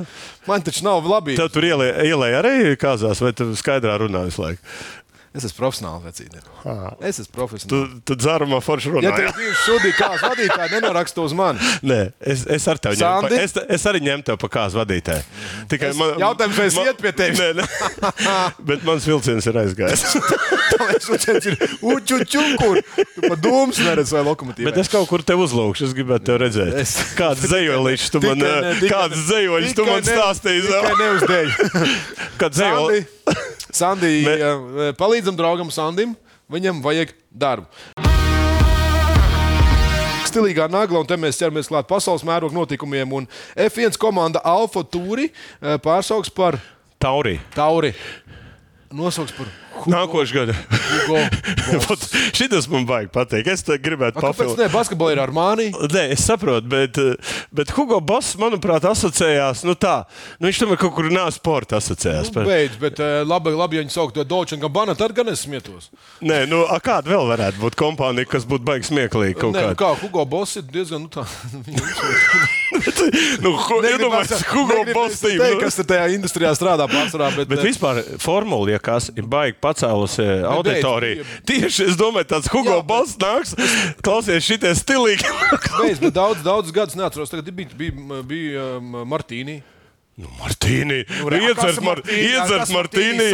[0.49, 1.35] Man taču nav labi.
[1.37, 4.63] tev tur ielēja ielē arī kāzās, vai tu skaidrā runā visu laiku?
[5.31, 6.41] Es esmu profesionāls vecīte.
[7.07, 7.91] Es esmu Tu, profesionāls.
[8.03, 9.11] tu dzērumā forši Ja runā.
[9.15, 11.59] tev Ja, bija šodien kāds vadītājs, nenoraksta uz mani.
[11.87, 13.21] Nē, es, es ar tevi ņemu.
[13.29, 15.23] Pa- Es, es arī ņemu tevi pa kāzu vadītāju.
[15.71, 17.39] Tikai Es- jautājums, vai es iet pie tevis?
[17.39, 17.65] Nē, nē.
[18.71, 20.03] Bet mans vilciens ir aizgājis.
[20.81, 22.81] Tas ir uģuķukur.
[23.15, 24.67] Tu pa dūmus neredz vai lokomotīvu.
[24.67, 26.75] Bet es kaut kur te uzlūkšu, es gribētu tevi redzēt.
[26.83, 28.43] Es- Kāds zejolīšs tu man,
[28.83, 30.67] kāds zejoļs tu man stāstīji?
[30.67, 31.47] Tikai neuzdēļ.
[32.41, 33.01] Kāds Sandi,
[34.25, 36.15] Me- eh, palīdzam draugam Sandim.
[36.51, 37.65] Viņam vajag darbu.
[40.31, 43.11] Stilīgā nagla, un te mēs ķeramies klāt pasaules mēroga notikumiem.
[43.13, 46.59] Un F1 komanda Alfa Tūri eh, pārsauks par
[47.01, 47.37] Taurī.
[47.55, 47.93] Tauri.
[48.91, 49.47] Nosauks par
[49.89, 50.55] Nākošais gada.
[52.37, 53.47] Šis man baigi patīk.
[53.51, 54.59] Es gribētu A, Kāpēc?
[54.73, 55.69] Basketbolā ir Armānī.
[55.71, 56.99] Nē, es saprotu, bet,
[57.55, 59.63] bet Hugo Boss, manuprāt, asociējās.
[59.67, 60.01] Nu tā,
[60.39, 62.33] nu viņš tomēr kaut kur nav sporta asociējās.
[62.35, 65.31] Nu, beidz, bet eh, labi, labi ja viņi sauc to Dolce un Gabbana, tad gan
[65.31, 65.89] es smietos.
[66.21, 69.51] Nē, nu, kāda vēl varētu būt kompānija, kas būtu baigi smieklīga?
[69.55, 71.25] Nē, nu, kā Hugo Boss ir diezgan nu, tā.
[73.41, 73.51] Nu,
[73.83, 75.57] iedomājieties, Hugo Boss nu.
[75.61, 77.31] kas tajā industrijā strādā pārsvarā.
[77.35, 81.23] Bet, Bet eh, vispār formula, ja kas ir baigi pacēlusi auditoriju.
[81.25, 83.55] bija- Tieši es domāju, tāds Hugo Jā, Boss nāks,
[84.01, 85.25] klausies šitie stilīgi.
[85.81, 87.29] Beidz, daudz, daudz gadus neatceros.
[87.33, 89.61] Tagad bija, bija, bija um, Martīni.
[90.21, 93.29] Nu, Martīni, Nu, nu, iedzert, mar, iedzert Martīni,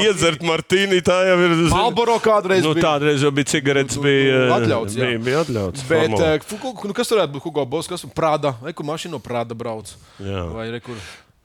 [0.00, 1.52] iedzert Martīni, tā jau ir.
[1.70, 2.86] Marlboro kādreiz Nu, bija.
[2.88, 5.10] tādreiz jau bija cigaretes, Nu, nu, bija atļauts, jā.
[5.12, 5.84] Bija, bija atļauts.
[5.86, 6.32] Bet, formula.
[6.32, 7.86] eh, nu, kas varētu būt Hugo Boss?
[7.92, 8.54] Kas Prāda?
[8.64, 9.92] Mašīna no Prāda brauc?
[10.18, 10.46] Jā.
[10.56, 10.96] Vai re, kur?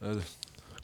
[0.01, 0.23] eh,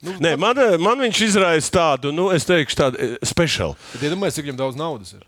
[0.05, 3.73] Nu, Nē, man, man viņš izraisa tādu, nu, es teikšu, tādu eh, speciālu.
[3.95, 5.23] Bet iedomājieties, cik viņam daudz naudas ir.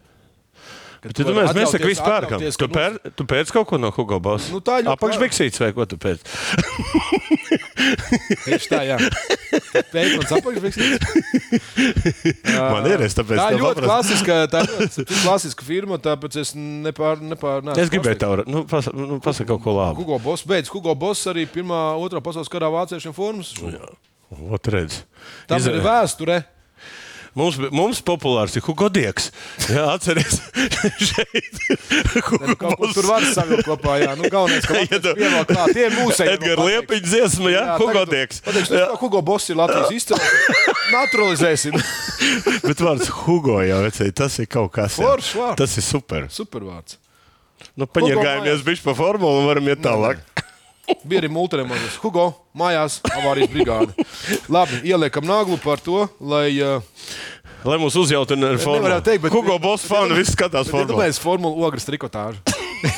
[1.00, 2.42] Kad Tu domā, mēs tā atļauties- visu pērkam.
[2.60, 4.50] Tu, pēr, tu pēc kaut ko no Hugo Boss?
[4.52, 6.20] Nu, tā ļoti Apakšbiksīts vai ko tu pēc?
[8.44, 8.98] Tieši tā, jā.
[9.94, 11.00] Pēkšņi apakšbiksīts.
[12.76, 16.52] Man ir, es tāpēc Tā ir ļoti klasiska, tā ir ļoti klasiska firma, tāpēc es
[16.60, 20.04] nepār, nepār, neesmu Es gribēju tev, nu, pas, nu pasaka kaut ko labu.
[20.04, 23.54] Hugo Boss, beidz, Hugo Boss arī pirmā, otrā pasaules karā vāciešiem formas.
[23.64, 23.72] Ot,
[24.32, 25.04] redz.
[25.50, 26.40] Tam Izra- ir vēsture.
[27.38, 29.28] Mums, mums populārs ir Hugo Dieks.
[29.70, 30.40] Jā, atceries.
[31.10, 31.60] šeit.
[32.26, 32.96] Hugo Kaut kur Boss.
[32.98, 34.16] tur var savilkt kopā, jā.
[34.18, 35.74] Nu, galvenais, ka Ja tu- pievēl klāt.
[35.78, 36.34] Tie ir mūsēji.
[36.40, 38.42] Edgars Liepiņš dziesma, jā, Hugo Dieks.
[38.48, 40.66] Pateikšu, ka Hugo Boss ir Latvijas izcelsmes.
[40.98, 41.78] Naturalizēsim.
[42.66, 44.98] Bet vārds Hugo jau, vecēji, tas ir kaut kas.
[44.98, 45.06] jā.
[45.06, 45.32] Vārds.
[45.62, 46.26] Tas ir super.
[46.34, 46.98] Supervārds.
[47.78, 50.26] Nu, paņirgājamies bišķi pa formulu un varam iet tālāk.
[51.08, 51.98] Bija arī multiremonts.
[52.04, 54.08] Hugo, mājās, avārijas brigāde.
[54.52, 56.48] Labi, ieliekam naglu par to, lai.
[56.62, 56.82] Uh,
[57.68, 58.86] Lai mūs uzjautina ar formulu.
[58.86, 60.94] nevarētu teikt, bet- Hugo Boss fani visi skatās formulu.
[60.94, 62.40] Iedomājieties, formula ogres trikotāžu.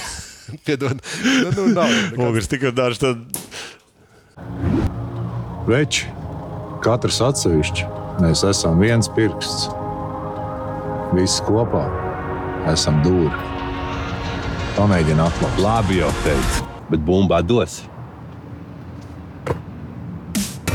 [0.68, 1.00] Piedod.
[1.56, 2.28] Nu, nu.
[2.28, 3.24] Ogres tikai daži tad.
[5.70, 6.08] Veči,
[6.86, 7.86] katrs atsevišķi,
[8.22, 9.68] mēs esam viens pirksts.
[11.16, 11.84] Visi kopā
[12.72, 13.34] esam dūri.
[14.78, 15.58] Pamēģini atklāt.
[15.62, 17.82] Labi jau teicu, bet bumbā dos.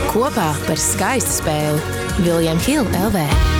[0.08, 3.55] Kopā par skaistu spēli Viljams Hilde LV.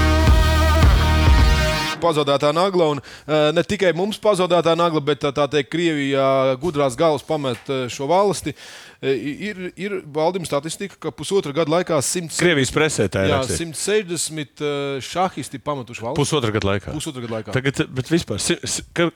[2.07, 6.27] Pazaudētā nagla, un uh, ne tikai mums pazaudētā nagla, bet tā, tā teikt, Krievijā
[6.62, 8.55] gudrās galvas pamet uh, šo valsti.
[9.03, 13.35] Uh, ir, ir valdījuma statistika, ka pusotra gada laikā 100, Krievijas presē tā ir.
[13.35, 13.83] jā, rakstīts.
[13.85, 16.21] 160 uh, šahisti pametuši valsti.
[16.23, 16.95] Pusotra gada laikā.
[16.97, 17.55] Pusotra gada laikā.
[17.57, 18.40] Tagad, bet vispār,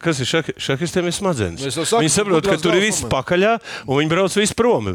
[0.01, 1.65] kas ir šahi- šahistiem, ir smadzenes.
[1.95, 4.91] Viņi saprot, ka tur ir viss pakaļā, un viņi brauc visu prom.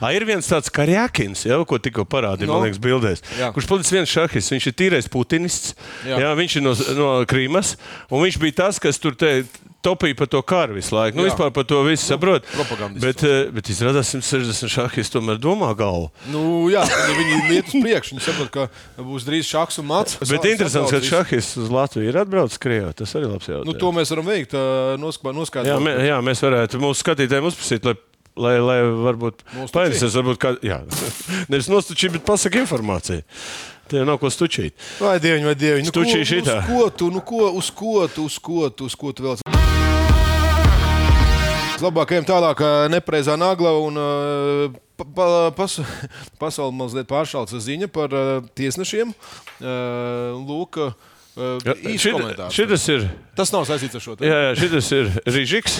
[0.00, 2.58] A, ir viens tāds karjakins, jau, ko tikko parādīja, No.
[2.60, 3.22] man liekas, bildēs.
[3.38, 3.52] Jā.
[3.56, 4.52] Kurš palicis viens šahists?
[4.52, 5.74] Viņš ir tīrais putinists.
[6.06, 6.18] Jā.
[6.20, 6.34] Jā.
[6.36, 7.76] Viņš ir no, no Krīmas,
[8.10, 9.44] un viņš bija tas, kas tur te.
[9.86, 11.14] Topīja par to karu visu laiku.
[11.14, 11.30] Nu, Jā.
[11.30, 12.42] vispār par to visu saprot.
[12.50, 13.04] propagandists.
[13.04, 16.08] Bet, eh, bet izrādās, 160 šahisti tomēr domā galvu.
[16.26, 18.16] Nu, jā, viņi, viņi iet uz priekšu.
[18.16, 18.64] Viņi saprot, ka
[18.98, 20.16] būs drīz šachs un mats.
[20.26, 22.90] Bet interesants, ka šahists uz Latviju ir atbraucis Krievijā.
[22.98, 23.68] Tas arī labs jautājums.
[23.70, 24.58] Nu, to mēs varam veikt,
[24.98, 25.70] noskaidrot.
[25.70, 27.94] Jā, mē, jā, mēs varētu mūsu skatītājiem uzprasīt, lai,
[28.36, 30.80] lai, lai varbūt painteresēs, varbūt kā, jā,
[31.52, 33.24] nevis nostučīt, bet pasaka informāciju.
[33.86, 34.74] Te jau nav ko stučīt.
[34.98, 35.84] Vai dieviņ, vai dieviņ.
[35.86, 36.56] Nu, Stučī ko- šitā.
[36.58, 39.38] Uz ko tu, nu, ko, uz ko tu, uz ko tu, uz ko tu vēl?
[41.76, 43.98] Labākajiem tālāk, ā, nepreizā nagla un
[44.96, 45.76] pa, pa, pas,
[46.42, 48.14] pasauli mazliet pāršāls ziņa par
[48.58, 49.12] tiesnešiem.
[49.60, 50.90] Ā,
[51.36, 52.54] Lūk, īsi komentārs.
[52.56, 53.08] Šis ir.
[53.36, 54.24] Tas nav saistīts ar šo te.
[54.24, 55.74] Jā, jā, šis ir Rīžiks,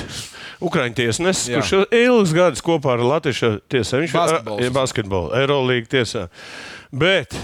[0.67, 4.03] Ukrāņu tiesnesis, kurš ilgus gadus kopā ar Latvijas tiesā.
[4.03, 4.65] Viņš Basketbols.
[4.65, 6.27] ir basketbols, Eirolandes tiesā.
[6.93, 7.37] Bet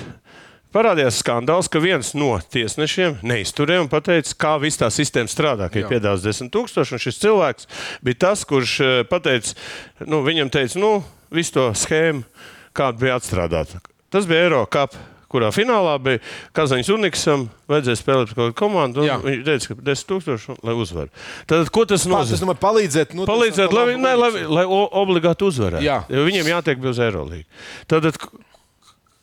[0.73, 5.71] parādījās skandāls, ka viens no tiesnešiem neizturēja un pateica, kā viss tā sistēma strādā.
[5.73, 7.69] Ka ir piedāvāts desmit tūkstoši, un šis cilvēks
[8.05, 9.57] bija tas, kurš eh, pateica,
[10.05, 10.93] nu, viņam teica, nu,
[11.33, 12.25] visu to schēmu,
[12.77, 13.81] kāda bija atstrādāta.
[14.13, 14.97] Tas bija Eiro kap
[15.33, 16.21] kurā finālā bija
[16.57, 19.07] Kazaņas Uniksam, vajadzēja spēlēt kaut kādu komandu.
[19.25, 21.27] Viņš teica, ka 10 tūkstoši, lai uzvarētu.
[21.51, 22.55] Tad, ko tas Pā, Tas nozīmē?
[22.61, 25.85] palīdzēt, nu, Palīdzēt, lai, ne, lai, lai obligāti uzvarētu.
[25.87, 26.03] Jā.
[26.13, 27.43] Viņiem jātiek uz Eirolandu.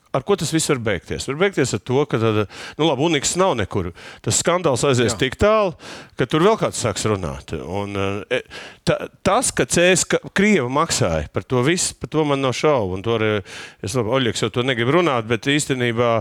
[0.10, 1.28] Ar ko tas viss var beigties?
[1.30, 2.40] Var beigties ar to, ka, tad,
[2.80, 3.92] nu, labi, Uniks nav nekur.
[4.26, 5.20] Tas skandāls aizies Jā.
[5.22, 5.76] tik tālu,
[6.18, 7.54] ka tur vēl kāds sāks runāt.
[7.54, 7.94] Un,
[8.26, 8.42] eh,
[8.90, 12.98] ta, tas, ka CSK Krieva maksāja par to visu, par to man nav šaubu.
[12.98, 13.22] Un Tur,
[13.86, 16.12] es labi, Oļegs jau to negrib runāt, bet īstenībā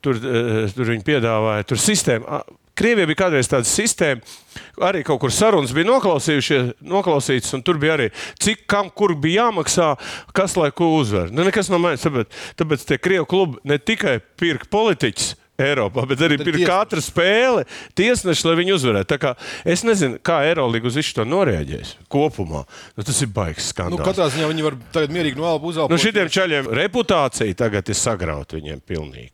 [0.00, 2.42] tur, eh, tur viņi piedāvāja, tur sistēma.
[2.74, 4.34] Krievijai bija kādreiz tāda sistēma,
[4.82, 8.08] arī kaut kur sarunas bija noklausītas, un tur bija arī,
[8.42, 9.92] cik kam kur bija jāmaksā,
[10.34, 11.30] kas lai ko uzvar.
[11.30, 12.08] Nu, nekas nav mainījies.
[12.08, 15.34] Tāpēc, tāpēc tie Krievu klubi ne tikai pirka politiķus.
[15.58, 16.66] Eiropā, bet arī Bet ir tiesneši.
[16.66, 17.64] katra spēle,
[17.94, 19.34] tiesneši, lai viņi uzvarētu.
[19.64, 22.64] Es nezinu, kā Eirolandā uz visu to noreaģēs kopumā.
[22.98, 24.08] Nu, tas ir baigs Nu, skandāls.
[24.08, 25.90] katrā ziņā viņi var tagad mierīgi no elpas uzaugt.
[25.94, 29.30] Nu, šitiem čaļiem reputācija tagad ir sagrauta viņiem pilnīgi.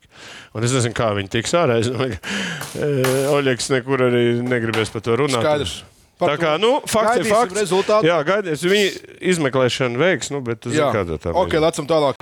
[0.52, 1.78] Un es nezinu, kā viņi tiks ārā.
[1.80, 2.90] Es domāju, ka e,
[3.32, 5.40] Oļegs nekur arī negribēs par to runāt.
[5.40, 5.78] Skaidrs.
[6.20, 7.56] Par Tā kā, nu, fakts ir gaidīsim fakts.
[7.62, 8.04] rezultātu.
[8.04, 8.60] Jā, gaidies.
[8.60, 8.90] Viņa
[9.32, 11.64] izmeklēšana veiks, nu, bet tu zini, kāda tā ok, ir.
[11.64, 12.20] lecam tālāk.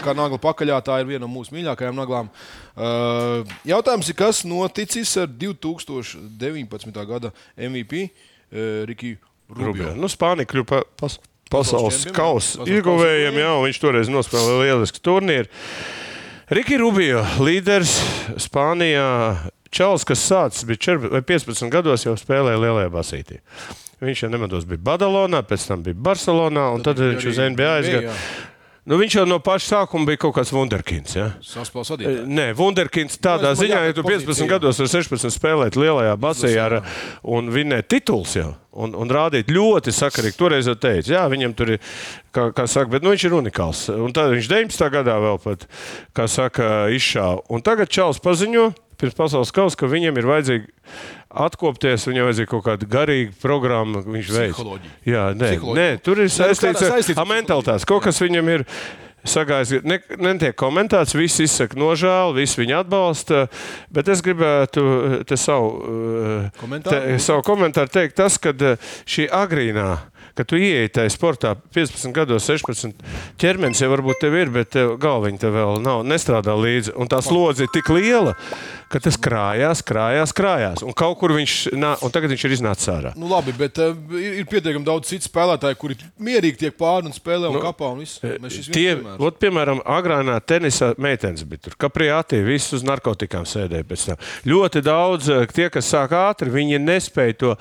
[0.00, 2.30] Kā nagla pakaļā, tā ir viena no mūsu mīļākajām naglām.
[2.74, 7.02] Uh, jautājums ir, kas noticis ar 2019.
[7.10, 9.66] gada MVP uh, Rikiju Rubio?
[9.66, 9.94] Rubio.
[9.98, 11.18] Nu, Spānija kļuva pa, pas,
[11.50, 15.50] pasaules kausa ieguvējiem, jā, viņš toreiz nospēlēja lielisku turnīru.
[16.50, 17.94] Riki Rubio, līderis
[18.42, 19.10] Spānijā.
[19.70, 23.36] Čels, kas sācis, bija 14 vai 15 gados, jau spēlēja lielajā basītī.
[24.02, 27.68] Viņš jau nemandos, bija Badalonā, pēc tam bija Barcelonā, un tad, tad viņš uz NBA
[27.76, 28.14] aizgāja.
[28.88, 31.12] Nu, viņš jau no paša sākuma bija kaut kāds wunderkins.
[31.18, 31.26] Ja?
[31.44, 32.22] Saspēles vadītājs.
[32.30, 34.48] Nē, Wunderkins tādā es ziņā, ja tu jā, 15 pozīcija.
[34.54, 36.76] gados ar 16 spēlēt lielajā basējā ar,
[37.36, 38.54] un vinnēt tituls jau.
[38.70, 40.38] Un, un rādīt ļoti sakarīgi.
[40.38, 41.80] Toreiz jau teicu, jā, viņam tur ir,
[42.32, 43.84] kā, kā saka, bet nu, viņš ir unikāls.
[43.92, 44.86] Un tad viņš 19.
[44.94, 45.66] gadā vēl pat,
[46.16, 47.42] kā saka, izšāva.
[47.50, 50.72] Un tagad Čāls paziņo pirms pasaules kausa, ka viņam ir vajadzīgi
[51.46, 54.64] atkopties, viņam vajadzīga kaut kāda garīga programma, viņš veids.
[55.08, 57.88] Jā, nē, nē, tur ir nu, saistīts ar, saistīts ar mentalitāti.
[57.90, 58.66] Kaut kas viņam ir.
[59.20, 63.42] Sagājis, ne, netiek komentēts, visi izsaka nožēlu, visi viņu atbalsta.
[63.92, 64.84] Bet es gribētu
[65.28, 67.02] te savu, eh, Komentāru?
[67.04, 69.90] te, savu komentāru teikt, tas, ka šī agrīnā,
[70.40, 73.04] kad tu ieeji tajā sportā, 15 gados, 16
[73.36, 76.96] ķermenis jau varbūt tev ir, bet galviņa tev vēl nav, nestrādā līdzi.
[76.96, 78.32] Un tā slodze ir tik liela,
[78.90, 80.82] ka tas krājās, krājās, krājās.
[80.82, 83.12] Un kaut kur viņš, nā, un tagad viņš ir iznācis ārā.
[83.18, 87.14] Nu, labi, bet uh, ir, ir pietiekami daudz citu spēlētāju, kuri mierīgi tiek pāri un
[87.14, 87.92] spēlē un nu, kapā.
[87.94, 91.76] Un šis viens Tie, ot, piemēram, agrānā tenisa meitenes bija tur.
[91.86, 94.20] Kapriātī viss uz narkotikām sēdēja pēc tam.
[94.50, 97.54] Ļoti daudz eh, tie, kas sāk ātri, viņi nespēja to,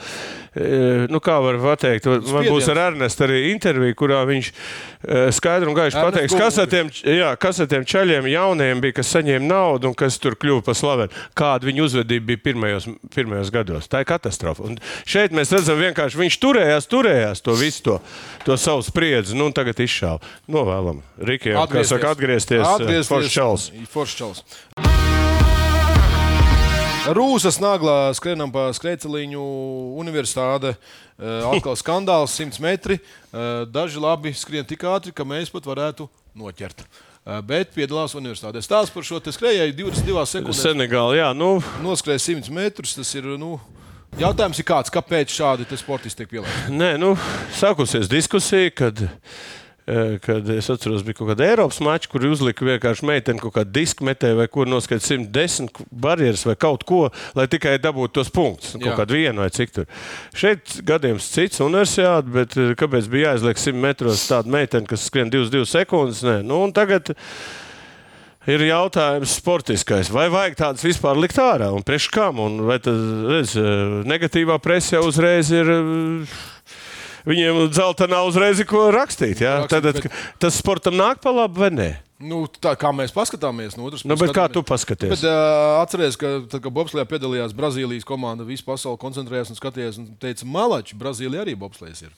[0.57, 5.69] eh, nu kā var pateikt, man būs ar Ernestu arī intervija, kurā viņš eh, skaidri
[5.69, 9.45] un gaiši pateiks, kas ar, tiem, jā, kas ar tiem čaļiem jauniem bija, kas saņēma
[9.45, 11.18] naudu un kas tur kļuva par slavenu.
[11.37, 13.87] Kāda viņa uzvedība bija pirmajos, pirmajos gados.
[13.91, 14.63] Tā ir katastrofa.
[14.69, 14.77] Un
[15.09, 17.97] šeit mēs redzam, vienkārši viņš turējās, turējās to visu, to,
[18.45, 20.19] to savu spriedzi, nu un tagad izšāva.
[20.49, 22.63] Novēlam Rikiem, kā saka, atgriezties.
[22.65, 23.09] eh, Atgriezties.
[23.13, 23.69] Foršs čals.
[23.93, 24.43] Foršs čals.
[27.09, 29.41] Rūsas naglā skrienam pa skrejceliņu
[29.97, 30.75] universitāte.
[31.17, 32.99] Eh, Atkal skandāls, 100 metri.
[32.99, 36.05] Eh, Daži labi skrien tik ātri, ka mēs pat varētu
[36.37, 36.83] noķert.
[37.29, 38.61] Eh, Bet piedalās universitātē.
[38.65, 40.63] Stāsts par šo skrejēju 22 sekundēs.
[40.65, 42.95] Senegāla, jā, nu, Noskrēja 100 metrus.
[42.97, 43.29] Tas ir.
[43.37, 43.59] Nu,
[44.17, 46.73] Jautājums ir, kāds, kāpēc šādi sportisti tiek pielaisti?
[46.73, 47.11] Nē, nu,
[47.53, 49.03] sākusies diskusija, kad,
[50.21, 54.05] kad es atceros, bija kaut kāda Eiropas mača, kur uzlika vienkārši meiteni kaut kādu disku
[54.05, 56.99] metēju vai kur noskaidroja 110 barjeras vai kaut ko,
[57.37, 58.75] lai tikai dabūtu tos punktus.
[58.75, 58.91] nu, Jā.
[58.91, 59.87] Kaut kādu vienu vai cik tur.
[60.37, 65.31] Šeit gadījums cits universitāte, bet eh, kāpēc bija jāizliek 100 metros tāda meitene, kas skrien
[65.33, 66.21] 22 sekundes?
[66.27, 67.15] Nē, nu, un tagad.
[68.49, 72.39] Ir jautājums sportiskais, vai vajag tādas vispār likt ārā un priekš kam?
[72.41, 72.97] Un vai tas
[73.29, 75.69] redz, eh, negatīvā presē uzreiz ir.
[77.29, 79.43] Viņiem dzeltenā uzreiz ir ko rakstīt.
[79.45, 79.59] Ja?
[79.63, 81.89] Rakstīt, Tad, bet- tas sportam nāk pa labi vai nē?
[82.19, 85.13] Nu, tā kā mēs paskatāmies no otras Nu, bet kā tu paskaties?
[85.13, 90.01] Bet, uh, atceries, ka tad, kad Bobslijā piedalījās Brazīlijas komanda, visa pasaule koncentrējās un skatījās,
[90.01, 92.11] un teica, Malači, Brazīlija arī Bobslijas ir.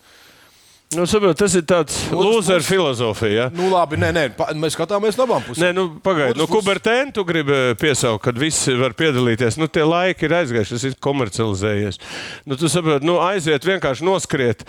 [0.92, 3.46] Nu, saprot, tas ir tāds loser filozofija.
[3.46, 3.46] Ja?
[3.56, 5.64] Nu, labi, nē, nē, pa, mēs skatāmies no abām pusēm.
[5.64, 9.56] Nē, nu, pagaidi, nu, Otrs puses- Kubertēnu tu gribi piesaukt, kad visi var piedalīties.
[9.62, 12.02] Nu, tie laiki ir aizgājuši, tas ir komercializējies.
[12.50, 14.66] Nu, tu saproti, nu, aiziet vienkārši noskriet.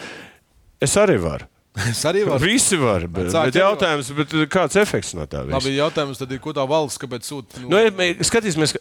[0.82, 1.48] Es arī varu.
[1.88, 2.44] Es arī varu.
[2.44, 5.40] Visi var, bet, Vecāki bet jautājums, bet kāds efekts no tā?
[5.46, 5.56] visa?
[5.56, 7.62] Labi, jautājums tad ir, ko tā valsts, kāpēc sūta?
[7.64, 8.74] Nu, Nu, skatīsimies,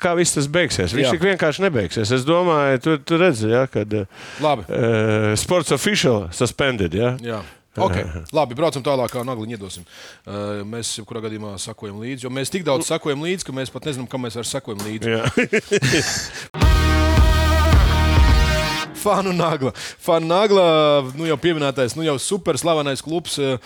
[0.00, 0.94] kā viss tas beigsies.
[0.96, 1.12] Viņš Jā.
[1.12, 2.14] tik vienkārši nebeigsies.
[2.16, 3.92] Es domāju, tu, tu redzi, ja, kad
[4.40, 4.64] Labi.
[4.64, 6.96] uh, sports official suspended.
[6.96, 7.12] Ja?
[7.20, 7.42] Jā.
[7.78, 8.08] Okay.
[8.34, 9.84] Labi, braucam tālāk, kā nagli iedosim.
[10.24, 13.86] Uh, mēs jebkurā gadījumā sakojam līdzi, jo mēs tik daudz sakojam līdzi, ka mēs pat
[13.86, 15.14] nezinām, kam mēs vairs sakojam līdzi.
[18.98, 19.72] Fanu Nagla.
[20.02, 20.64] Fanu Nagla,
[21.16, 23.56] nu jau pieminētais, nu jau superslavenais klubs eh,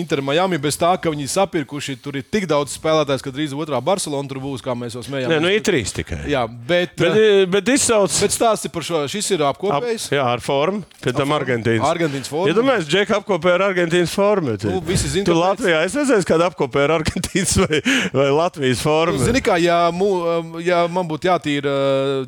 [0.00, 0.58] Inter Miami.
[0.60, 4.40] Bez tā, ka viņi sapirkuši, tur ir tik daudz spēlētājs, ka drīz otrā Barcelona tur
[4.42, 5.32] būs, kā mēs jau smējāmies.
[5.34, 6.22] Nē, nu ir trīs tikai.
[6.30, 8.12] Jā, bet, Bet, bet, bet izsauc.
[8.20, 9.04] bet stāsti par šo.
[9.10, 10.08] Šis ir Ap, apkopējs.
[10.12, 10.82] jā, ar formu.
[11.00, 11.86] Pēc tam Argentīnas.
[11.88, 12.48] Argentīnas formu.
[12.50, 14.56] Ja domājies, Džeka apkopē ar Argentīnas formu.
[14.66, 15.34] Nu, visi zin, tu.
[15.38, 17.80] Latvijā es redzēju, kāda apkopē ar Argentīnas vai,
[18.16, 19.20] vai Latvijas formu.
[19.22, 21.74] Zini, kā, ja, mu, um, ja man būtu jātīra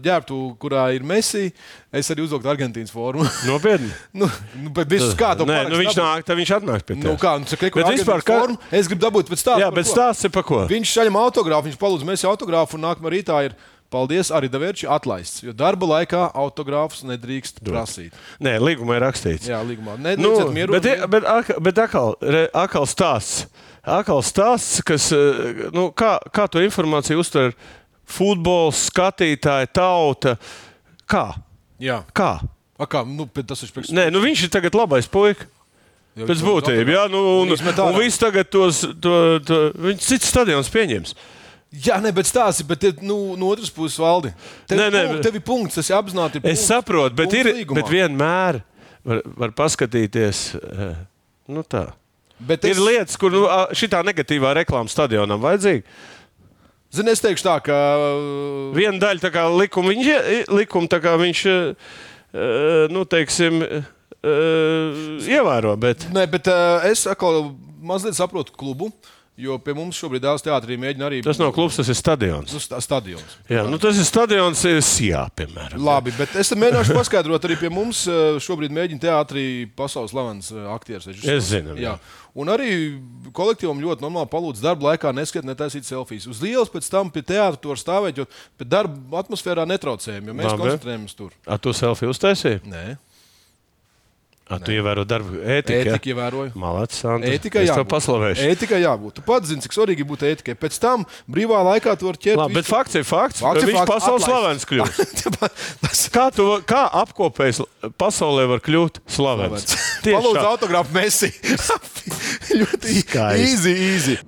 [0.05, 1.51] ģērbtu, kurā ir Messi,
[1.93, 3.27] es arī uzvilktu Argentīnas formu.
[3.51, 3.91] Nopietni.
[4.17, 4.29] nu,
[4.63, 7.03] nu, bet viss kā to Nē, nu, viņš nāk, tad viņš atnāk pie dabūt?
[7.03, 7.11] tevis.
[7.13, 8.59] Nu, kā, nu, saka, Bet vispār, kā- formu?
[8.73, 9.59] Es gribu dabūt pēc tā.
[9.61, 10.63] Jā, bet stāsts ir par ko?
[10.73, 13.55] Viņš saņem autogrāfu, viņš palūdz Messi autogrāfu, un nākamā rītā ir
[13.93, 15.43] paldies arī Davičs atlaists.
[15.45, 18.15] Jo darba laikā autogrāfus nedrīkst prasīt.
[18.41, 19.51] Nē, līgumā ir rakstīts.
[19.53, 19.99] Jā, līgumā.
[20.01, 23.45] Nē, Nu, nu, mieru, bet, bet, ak- bet atkal, re- atkal stāsts.
[23.85, 27.53] Atkal stāsts, kas, eh, nu, kā, kā to informāciju uztver
[28.09, 30.37] futbols, skatītāji, tauta.
[31.11, 31.27] Kā?
[31.83, 31.99] Jā.
[32.17, 32.31] Kā?
[32.79, 33.03] A, kā?
[33.07, 33.91] Nu, tas ir priekš.
[33.95, 35.09] Nē, nu viņš ir tagad labais.
[36.13, 37.85] Jo Pēc viņš būtības, jā, nu, un, Viņš ārā.
[37.89, 39.13] un viss tagad tos, to,
[39.49, 41.15] to, viņš cits stadions pieņems.
[41.87, 44.29] Jā, nē, bet stāsti, bet nu, no otras puses valdi.
[44.69, 46.37] Tev, Nē, nē, punkt, bet- tev ir punkts, tas ir apzināti.
[46.37, 46.67] ir Es punkts.
[46.69, 47.75] saprotu, bet, Punkts ir, līgumā.
[47.81, 48.61] bet vienmēr
[49.09, 50.43] var, var paskatīties.
[50.61, 50.95] eh,
[51.49, 51.87] Nu tā.
[52.39, 55.83] Bet Ir lietas, kur nu, šī negatīvā reklāma stadionam vajadzīga.
[56.93, 57.77] Zini, es teikšu tā, ka.
[57.97, 60.09] uh, Viena daļa tā kā likuma, viņš,
[60.53, 61.95] likuma tā kā viņš eh,
[62.93, 63.87] nu, teiksim, eh,
[65.25, 65.73] ievēro.
[65.81, 68.91] Bet, Nē, bet uh, es atkal mazliet saprotu klubu,
[69.41, 71.21] jo pie mums šobrīd dēls teātrī mēģina arī.
[71.25, 72.53] tas nav klubs, tas ir stadions.
[72.53, 73.37] Nu, sta- stadions.
[73.49, 75.81] Jā, nu, tas ir stadions, Sijā, piemēram.
[75.83, 80.69] Labi, bet es mēģināšu paskaidrot, arī pie mums uh, šobrīd mēģina teātrī pasaules slavens uh,
[80.75, 81.09] aktieris.
[81.25, 81.95] Es zinu, jā.
[81.95, 82.21] Jā.
[82.33, 82.69] Un arī
[83.37, 86.29] kolektīvam ļoti normāli palūdz darba laikā neskatīt, netaisīt selfijas.
[86.33, 88.27] Uz ielas pēc tam pie teātra tur stāvēt, jo
[88.65, 90.63] darba atmosfērā netraucējam, jo mēs Labi.
[90.65, 91.35] koncentrējamies tur.
[91.47, 92.63] Ar to selfiju uztaisīji?
[92.73, 92.97] Nē,
[94.53, 95.93] Ar to ievēro darbu ētiku.
[95.93, 96.53] ētika ievēroju.
[96.59, 97.33] Malacis, Sandra.
[97.43, 97.89] To jābūt.
[97.93, 98.47] paslavēšu.
[98.53, 99.15] Ētikai jābūt.
[99.19, 100.55] Tu pats zini, cik svarīgi būtu ētikai.
[100.61, 102.41] Pēc tam brīvā laikā tu vari ķert.
[102.43, 103.41] Labi, bet fakts ir fakts.
[103.45, 103.93] Fakts Viņš fakts.
[103.95, 106.11] pasaules slavens kļūst.
[106.13, 107.63] Kā, tu, kā apkopējs
[108.01, 109.65] pasaulē var kļūt slavens?
[110.05, 111.31] Tieši Palūdzu, autogrāfu Messi.
[112.61, 113.49] ļoti Skaisti.
[113.49, 114.19] easy, easy.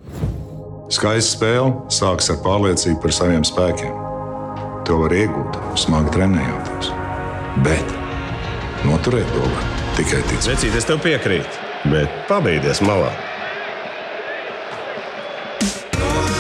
[0.95, 3.95] Skaista spēle sākas ar pārliecību par saviem spēkiem.
[4.89, 6.93] To var iegūt, smagi trenējoties.
[7.65, 7.97] Bet
[8.85, 10.51] noturēt to var tikai ticēt.
[10.55, 13.13] Vecīt, es tev piekrītu, bet pabeigties malā.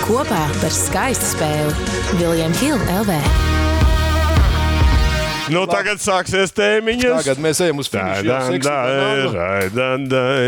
[0.05, 1.73] Kopā par skaistu spēli
[2.21, 3.19] Viljams Hilde LV.
[5.53, 7.19] Nu, tagad sāksies tēmiņas.
[7.21, 7.90] Tagad mēs ejam uz.
[7.93, 8.69] Nē,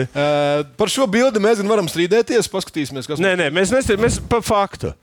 [0.09, 2.49] Uh, Par šo bildi mēs gan varam strīdēties.
[2.53, 4.95] Paskatīsimies, kas nē, mēs nestrādājam par faktu.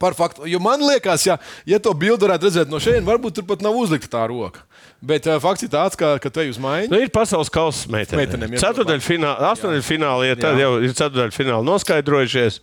[0.00, 0.48] par faktu.
[0.48, 1.36] Jo man liekas, ja,
[1.68, 4.64] ja to bildi varētu redzēt no šejienes, varbūt tur pat nav uzlikta tā roka.
[5.02, 6.86] Bet uh, fakts ir tāds, ka, ka te uz maiņu.
[6.92, 8.52] Nu, ir pasaules kausa meitenēm.
[8.54, 10.66] Ceturdaļfinālā, astoņdaļfinālā, ja tad Jā.
[10.68, 12.60] jau ir ceturdaļfināla noskaidrojušies.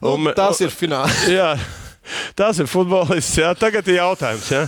[0.00, 1.18] Nu, Un- tas ir fināls.
[1.36, 1.50] Jā,
[2.38, 3.36] tas ir futbolists.
[3.42, 3.50] Jā.
[3.60, 4.46] Tagad ir jautājums.
[4.54, 4.62] Jā.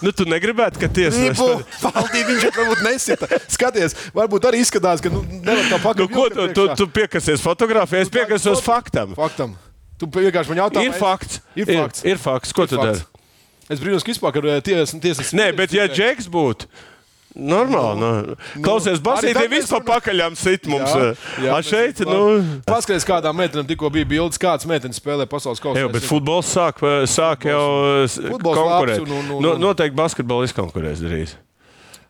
[0.00, 3.28] Nu, tu negribētu, ka tiesa Gribu, Valdī viņš varbūt nesita.
[3.52, 6.14] Skaties, varbūt arī izskatās, ka nu, nevar tā Nu, pakāpties.
[6.16, 8.00] ko tu, tu, tu piekasies fotografijā?
[8.04, 9.12] Es piekasos faktam.
[9.16, 9.54] Faktam.
[10.00, 11.40] Tu vienkārši man jautā, Ir vai- fakts.
[11.56, 12.04] Ir fakts.
[12.04, 12.52] Ir, ir fakts.
[12.56, 13.00] Ko Ir tu dari?
[13.70, 14.94] Es brīnos, ka vispār ir tiesas.
[15.00, 16.66] tiesas Nē, bet ja Džeks būtu.
[17.36, 17.98] Normāli.
[18.00, 20.88] Nu, Klausies, Basīte, arī tad vispār mēs runā- pakaļām sit mums.
[20.88, 22.16] Jā, jā, bet- šeit, labi.
[22.16, 22.60] nu.
[22.64, 25.76] Paskaties, kādā meitenēm tikko bija bildes, kāds meitenes spēlē pasaules kausā.
[25.84, 29.00] Jā, bet futbols sāk, sāk jau s- Futbols konkurēt.
[29.00, 31.34] un- un- un- No, noteikti basketbolu izkonkurēs darīs.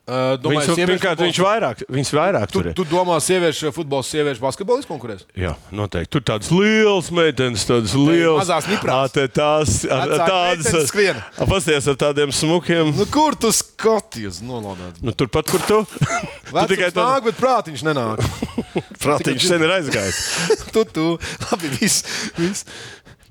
[0.07, 2.75] Uh, Viņš, pirmkārt, viņš vairāk, viņš vairāk Tu, tur ir.
[2.79, 5.25] tu domā, sieviešu futbols, sieviešu basketbolis konkurēs?
[5.35, 6.13] Jā, noteikti.
[6.15, 8.39] Tur tādas lielas meitenes, tādas lielas.
[8.45, 9.17] mazās niprās.
[9.19, 11.19] Ā, Tās ar, tādas skrien.
[11.51, 12.93] Pasties ar tādiem smukiem.
[12.95, 14.39] Nu, kur tu skaties?
[14.47, 15.03] Nolaidāts.
[15.03, 15.81] Nu, turpat, kur tu.
[16.55, 18.23] tu tikai Vecums nāk, bet prātiņš nenāk.
[19.03, 20.23] prātiņš sen ir aizgājis.
[20.77, 21.09] tu, tu.
[21.51, 22.07] Labi, viss.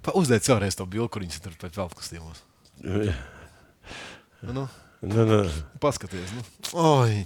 [0.04, 2.44] Pa- Uzliec vēlreiz to bildi, kur viņas tur pēc veltkustījumos.
[4.46, 4.68] Nu,
[5.06, 5.50] nu, Nu, nu.
[5.84, 6.34] paskaties.
[6.36, 6.46] Nu.
[6.82, 7.26] Oi,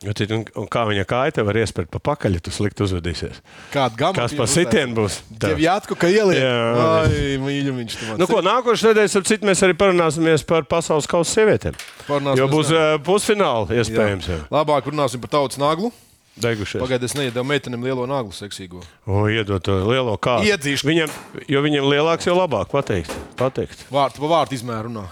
[0.00, 3.42] Un, tad- un, kā viņa kāja te var iespērt pa pakaļ, ja tu slikti uzvedīsies?
[3.68, 4.14] kāda gama.
[4.16, 5.18] Kas pa sitienu būs?
[5.42, 6.40] Tev jāatku, ka ieliek.
[6.40, 7.02] Jā.
[7.04, 8.16] Ai, mīļu viņš man.
[8.22, 11.76] Nu, ko, nākošais nedēļas, ap citu, mēs arī parunāsimies par pasaules kausa sievietēm.
[12.08, 14.30] Parunāsimies, Jo būs uh, pusfināli, iespējams.
[14.32, 14.38] Jā.
[14.56, 15.92] Labāk runāsim par tautas naglu.
[16.40, 16.80] Degušies.
[16.80, 18.80] Pagaidiet, es neiedevu meitenēm lielo naglu seksīgo.
[19.04, 20.48] O, iedod to lielo kādu.
[20.48, 20.88] Iedzīšu.
[20.88, 21.12] Viņam,
[21.44, 23.12] jo viņam lielāks, jo labāk pateikt.
[23.36, 23.84] pateikt.
[23.92, 25.04] Vārtu pa vārtu izmēru runā.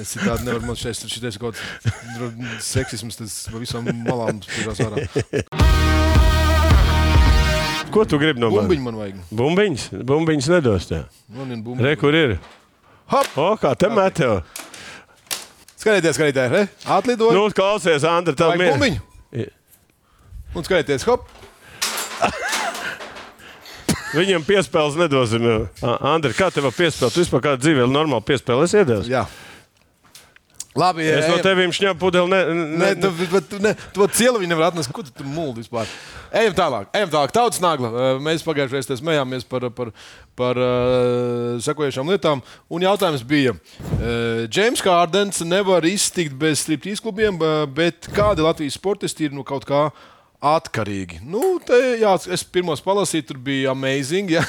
[0.00, 5.02] Es citādi nevaru, man šeit ir kaut kāds seksisms, tas pa visām malām spīdās ārā.
[7.90, 8.62] Ko tu gribi no manis?
[8.62, 9.18] Bumbiņu man vajag.
[9.34, 11.04] Bumbiņas, bumbiņas nedos tev.
[11.34, 11.84] Man ir bumbiņu.
[11.84, 12.36] Re, kur ir?
[13.10, 13.26] Hop!
[13.34, 14.38] O, kā te meteo.
[15.74, 16.62] Skatieties, skatieties, re?
[16.96, 17.34] Atlidoju.
[17.34, 19.00] Nu, klausies, Andri, tā Vajag bumbiņu.
[20.54, 21.28] Un skatieties, hop!
[24.14, 25.44] Viņam piespēles nedosim.
[25.82, 27.12] Andri, kā tev piespēle?
[27.14, 29.10] Tu vispār kādu dzīvi normāli piespēles iedevis?
[29.10, 29.26] Jā.
[30.78, 31.42] Labi, Es no ejam.
[31.42, 32.30] tevīm šņāpu pudeli.
[32.30, 32.40] Nē,
[32.78, 34.92] ne, tu, bet, tu, ne, tu cielu viņa nevar atnest.
[34.94, 35.90] Ko tu tur mūli vispār?
[36.30, 36.92] Ejam tālāk.
[36.94, 37.32] Ejam tālāk.
[37.34, 37.90] Tautas nagla.
[38.22, 39.90] Mēs pagājušajā reizē smējāmies par, par,
[40.38, 42.44] par uh, sekojošām lietām.
[42.70, 47.42] Un jautājums bija, uh, Džeims Kārdens nevar iztikt bez striptīs klubiem,
[47.74, 49.88] bet kādi Latvijas sportisti ir nu, kaut kā
[50.40, 51.18] atkarīgi?
[51.26, 54.30] Nu, te, jā, es pirmos palasīju, tur bija amazing.
[54.38, 54.46] Ja?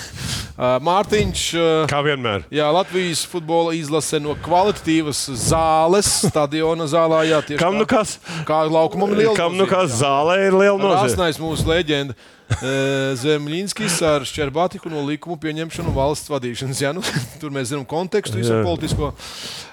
[0.58, 1.44] Uh, Mārtiņš.
[1.56, 2.44] Uh, kā vienmēr.
[2.54, 7.24] Jā, Latvijas futbola izlase no kvalitatīvas zāles, stadiona zālē.
[7.30, 7.82] Jā, tieši Kam tā.
[7.82, 8.18] nu kas?
[8.48, 11.02] Kā laukumam ir liela Kam nu nozīme, kas zālē ir liela nozīme?
[11.08, 12.18] Rāsnais mūsu leģenda.
[12.52, 16.82] eh, Zemļinskis ar Šķerbātiku no likumu pieņemšanu valsts vadīšanas.
[16.84, 17.04] Jā, nu,
[17.42, 18.64] tur mēs zinām kontekstu, visu Jā.
[18.66, 19.14] politisko.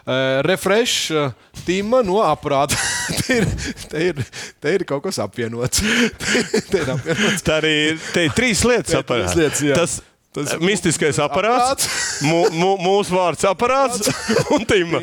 [0.08, 1.34] Uh, refresh, uh,
[1.66, 2.78] tīma no aparāta.
[3.18, 3.48] te, ir,
[3.90, 4.22] te, ir,
[4.62, 5.82] te ir kaut kas apvienots.
[6.70, 7.42] te ir apvienots.
[7.44, 8.94] Tā arī ir, te ir trīs lietas.
[8.94, 9.88] Te
[10.28, 10.34] ir.
[10.38, 11.86] Tas, Tas- tas mistiskais aparāts,
[12.22, 14.10] mū, mū, mūsu vārds aparāts
[14.52, 15.00] un tīma.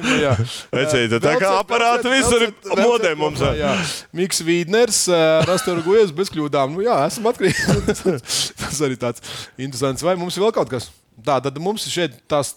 [0.72, 3.42] Vecīt, tā kā aparāta visur ir modē mums.
[3.58, 3.74] Jā.
[4.16, 5.06] Miks Vīdners,
[5.50, 6.78] rasturgojas bez kļūdām.
[6.78, 8.20] Nu, jā, esam atkarīgi.
[8.62, 9.26] tas arī tāds
[9.58, 10.06] interesants.
[10.06, 10.92] Vai mums ir vēl kaut kas?
[11.26, 12.50] Tā, tad mums ir šeit tas,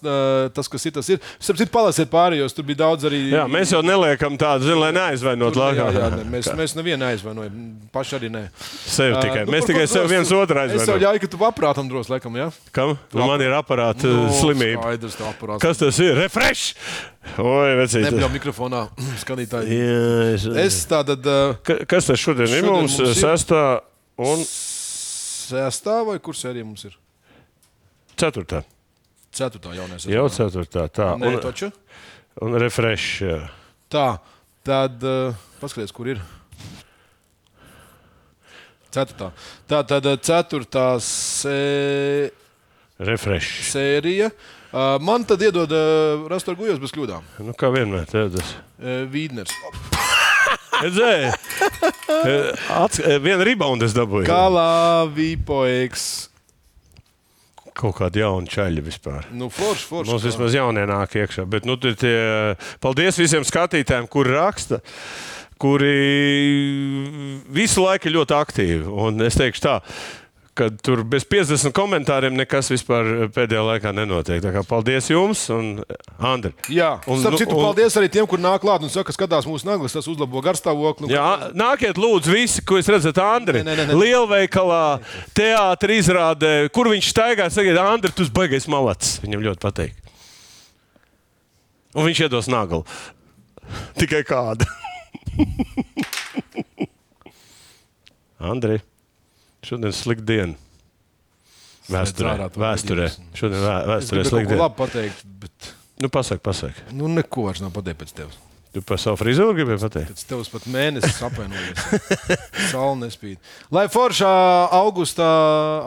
[0.53, 0.91] tas kas ir.
[0.97, 1.21] Tas ir.
[1.39, 2.51] Starp citu, palasiet pārējos.
[2.53, 3.21] Tur bija daudz arī.
[3.31, 6.99] Jā, mēs jau neliekam tādu, zin, lai neaizvainot Tur, jā, jā, ne, mēs, mēs nevienu
[7.05, 7.61] neaizvainojam.
[7.95, 8.41] Paši arī nē.
[8.83, 9.41] Sev tikai.
[9.41, 11.01] Ā, nu, Mēs tikai sev viens otru Es tev aizvainojam.
[11.05, 12.49] ļauju, ka tu aprātam dros, laikam, jā?
[12.75, 12.93] Kam?
[13.15, 14.83] Nu, man ir aparāta Nu, slimība.
[14.83, 15.63] Skaidrs, tev aparāts.
[15.63, 16.13] Kas tas ir?
[16.19, 16.75] Refresh!
[17.39, 18.05] Oi, vecīt.
[18.09, 18.83] Nebļauj mikrofonā,
[19.23, 19.71] skatītāji.
[19.79, 19.99] Jā,
[20.35, 20.45] es...
[20.67, 21.23] Es tātad.
[21.23, 22.95] ā, Ka- Kas tas šodien ir Šodien mums?
[22.99, 23.63] mums ir- Sestā
[24.19, 26.95] un Sestā vai kur sērija mums ir?
[28.19, 28.63] Ceturtā.
[29.35, 30.05] Ceturtā jaunais.
[30.09, 30.87] Jau ceturtā.
[30.91, 31.13] Tā.
[31.21, 31.69] Nē, Un, taču.
[32.41, 33.21] un refresh.
[33.23, 33.39] jā.
[33.89, 34.07] Tā,
[34.65, 36.21] tad uh, paskatieties, kur ir.
[38.89, 39.31] Ceturtā.
[39.69, 42.31] Tā tad uh, ceturtā sē,
[42.99, 43.69] Refresh.
[43.69, 44.31] sērija.
[44.69, 47.25] Uh, man tad iedod uh, rastur gujos bez kļūdām.
[47.45, 48.05] Nu, kā vienmēr.
[48.09, 48.55] Tādas.
[48.81, 49.53] Uh, Vīdners.
[52.09, 54.23] Eh, Vienu reboundu es dabūju.
[54.29, 56.28] Kalā Vīpoeks.
[57.79, 59.27] Kaut kāda jauna čaļa vispār.
[59.31, 60.11] Nu, forši, forši.
[60.11, 61.45] Mums vismaz jaunie nāk iekšā.
[61.47, 62.15] Bet, nu, tie,
[62.83, 64.81] paldies visiem skatītājiem, kuri raksta,
[65.59, 65.93] kuri
[67.55, 68.83] visu laiku ir ļoti aktīvi.
[69.05, 69.77] Un es teikšu tā.
[70.59, 74.41] Ka Tur bez 50 komentāriem nekas vispār pēdējā laikā nenotiek.
[74.43, 75.69] Tā kā paldies jums, un
[76.19, 76.51] Andri.
[76.71, 79.67] Jā, un, starp citu, un- paldies arī tiem, kur nāk klāt un saka, skatās mūsu
[79.69, 81.07] naglas, tas uzlabo garstāvokli.
[81.07, 83.63] Nu, Jā, nāciet, lūdzu, visi, ko jūs redzat, Andri.
[83.63, 83.97] Nē, nē, nē.
[83.99, 84.83] Lielveikalā,
[85.37, 89.17] teātrī izrādē, kur viņš staigā, sakiet, Andri, tu esi baigais malacis.
[89.23, 89.95] Viņam ļoti patīk.
[91.95, 92.83] Un viņš iedos naglu.
[93.97, 94.67] Tikai kādu.
[98.39, 98.79] Andri,
[99.65, 100.57] šodien slikta diena.
[101.89, 102.35] Vēsturē.
[102.53, 103.09] Vēsturē.
[103.37, 104.63] Šodien vēsturē slikta diena.
[104.67, 106.77] labi pateikt, bet Nu, pasak, pasak.
[106.95, 108.37] nu, neko vairs nav pateikt pēc tevis.
[108.69, 110.11] Tu par savu frizūru gribēji pateikt?
[110.13, 112.03] Pēc tevis pat mēnesis apvainojies.
[112.71, 113.39] Saula nespīd.
[113.73, 114.29] Lai foršā
[114.77, 115.25] augustā,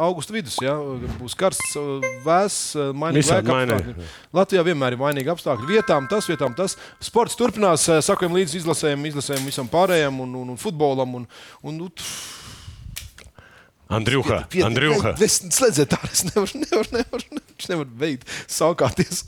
[0.02, 0.74] augusta vidus ja,
[1.20, 1.76] būs karsts,
[2.26, 4.08] vēss, mainīgi apstākļi.
[4.34, 5.70] Latvijā vienmēr ir mainīgi apstākļi.
[5.70, 6.74] Vietām tas, vietām tas.
[7.00, 11.22] Sports turpinās, sakojam līdz izlasēm, izlasēm visam pārējiem un, un, un futbolam.
[11.22, 11.30] Un,
[11.62, 11.88] un, nu,
[13.92, 15.14] Andriuha, Andriuha.
[15.20, 19.26] Es slēdziet tā, es nevaru, nevaru, nevaru, nevaru, nevaru beigt saukāties.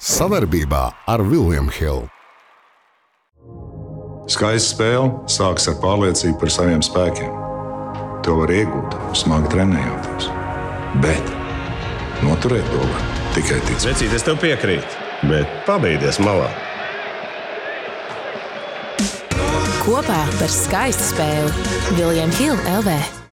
[0.00, 2.08] Savarbībā ar Vilniņu Hildu.
[4.30, 7.36] Skaista spēle sākas ar pārliecību par saviem spēkiem.
[8.24, 10.28] To var iegūt, smagi trenējoties.
[11.04, 11.32] Bet
[12.24, 13.88] noturēt to var tikai ticēt.
[13.90, 16.48] Vecīt, es tev piekrītu, bet pabeigties malā.
[19.80, 23.19] Kopā par skaistu spēli Viljams Hilde LV.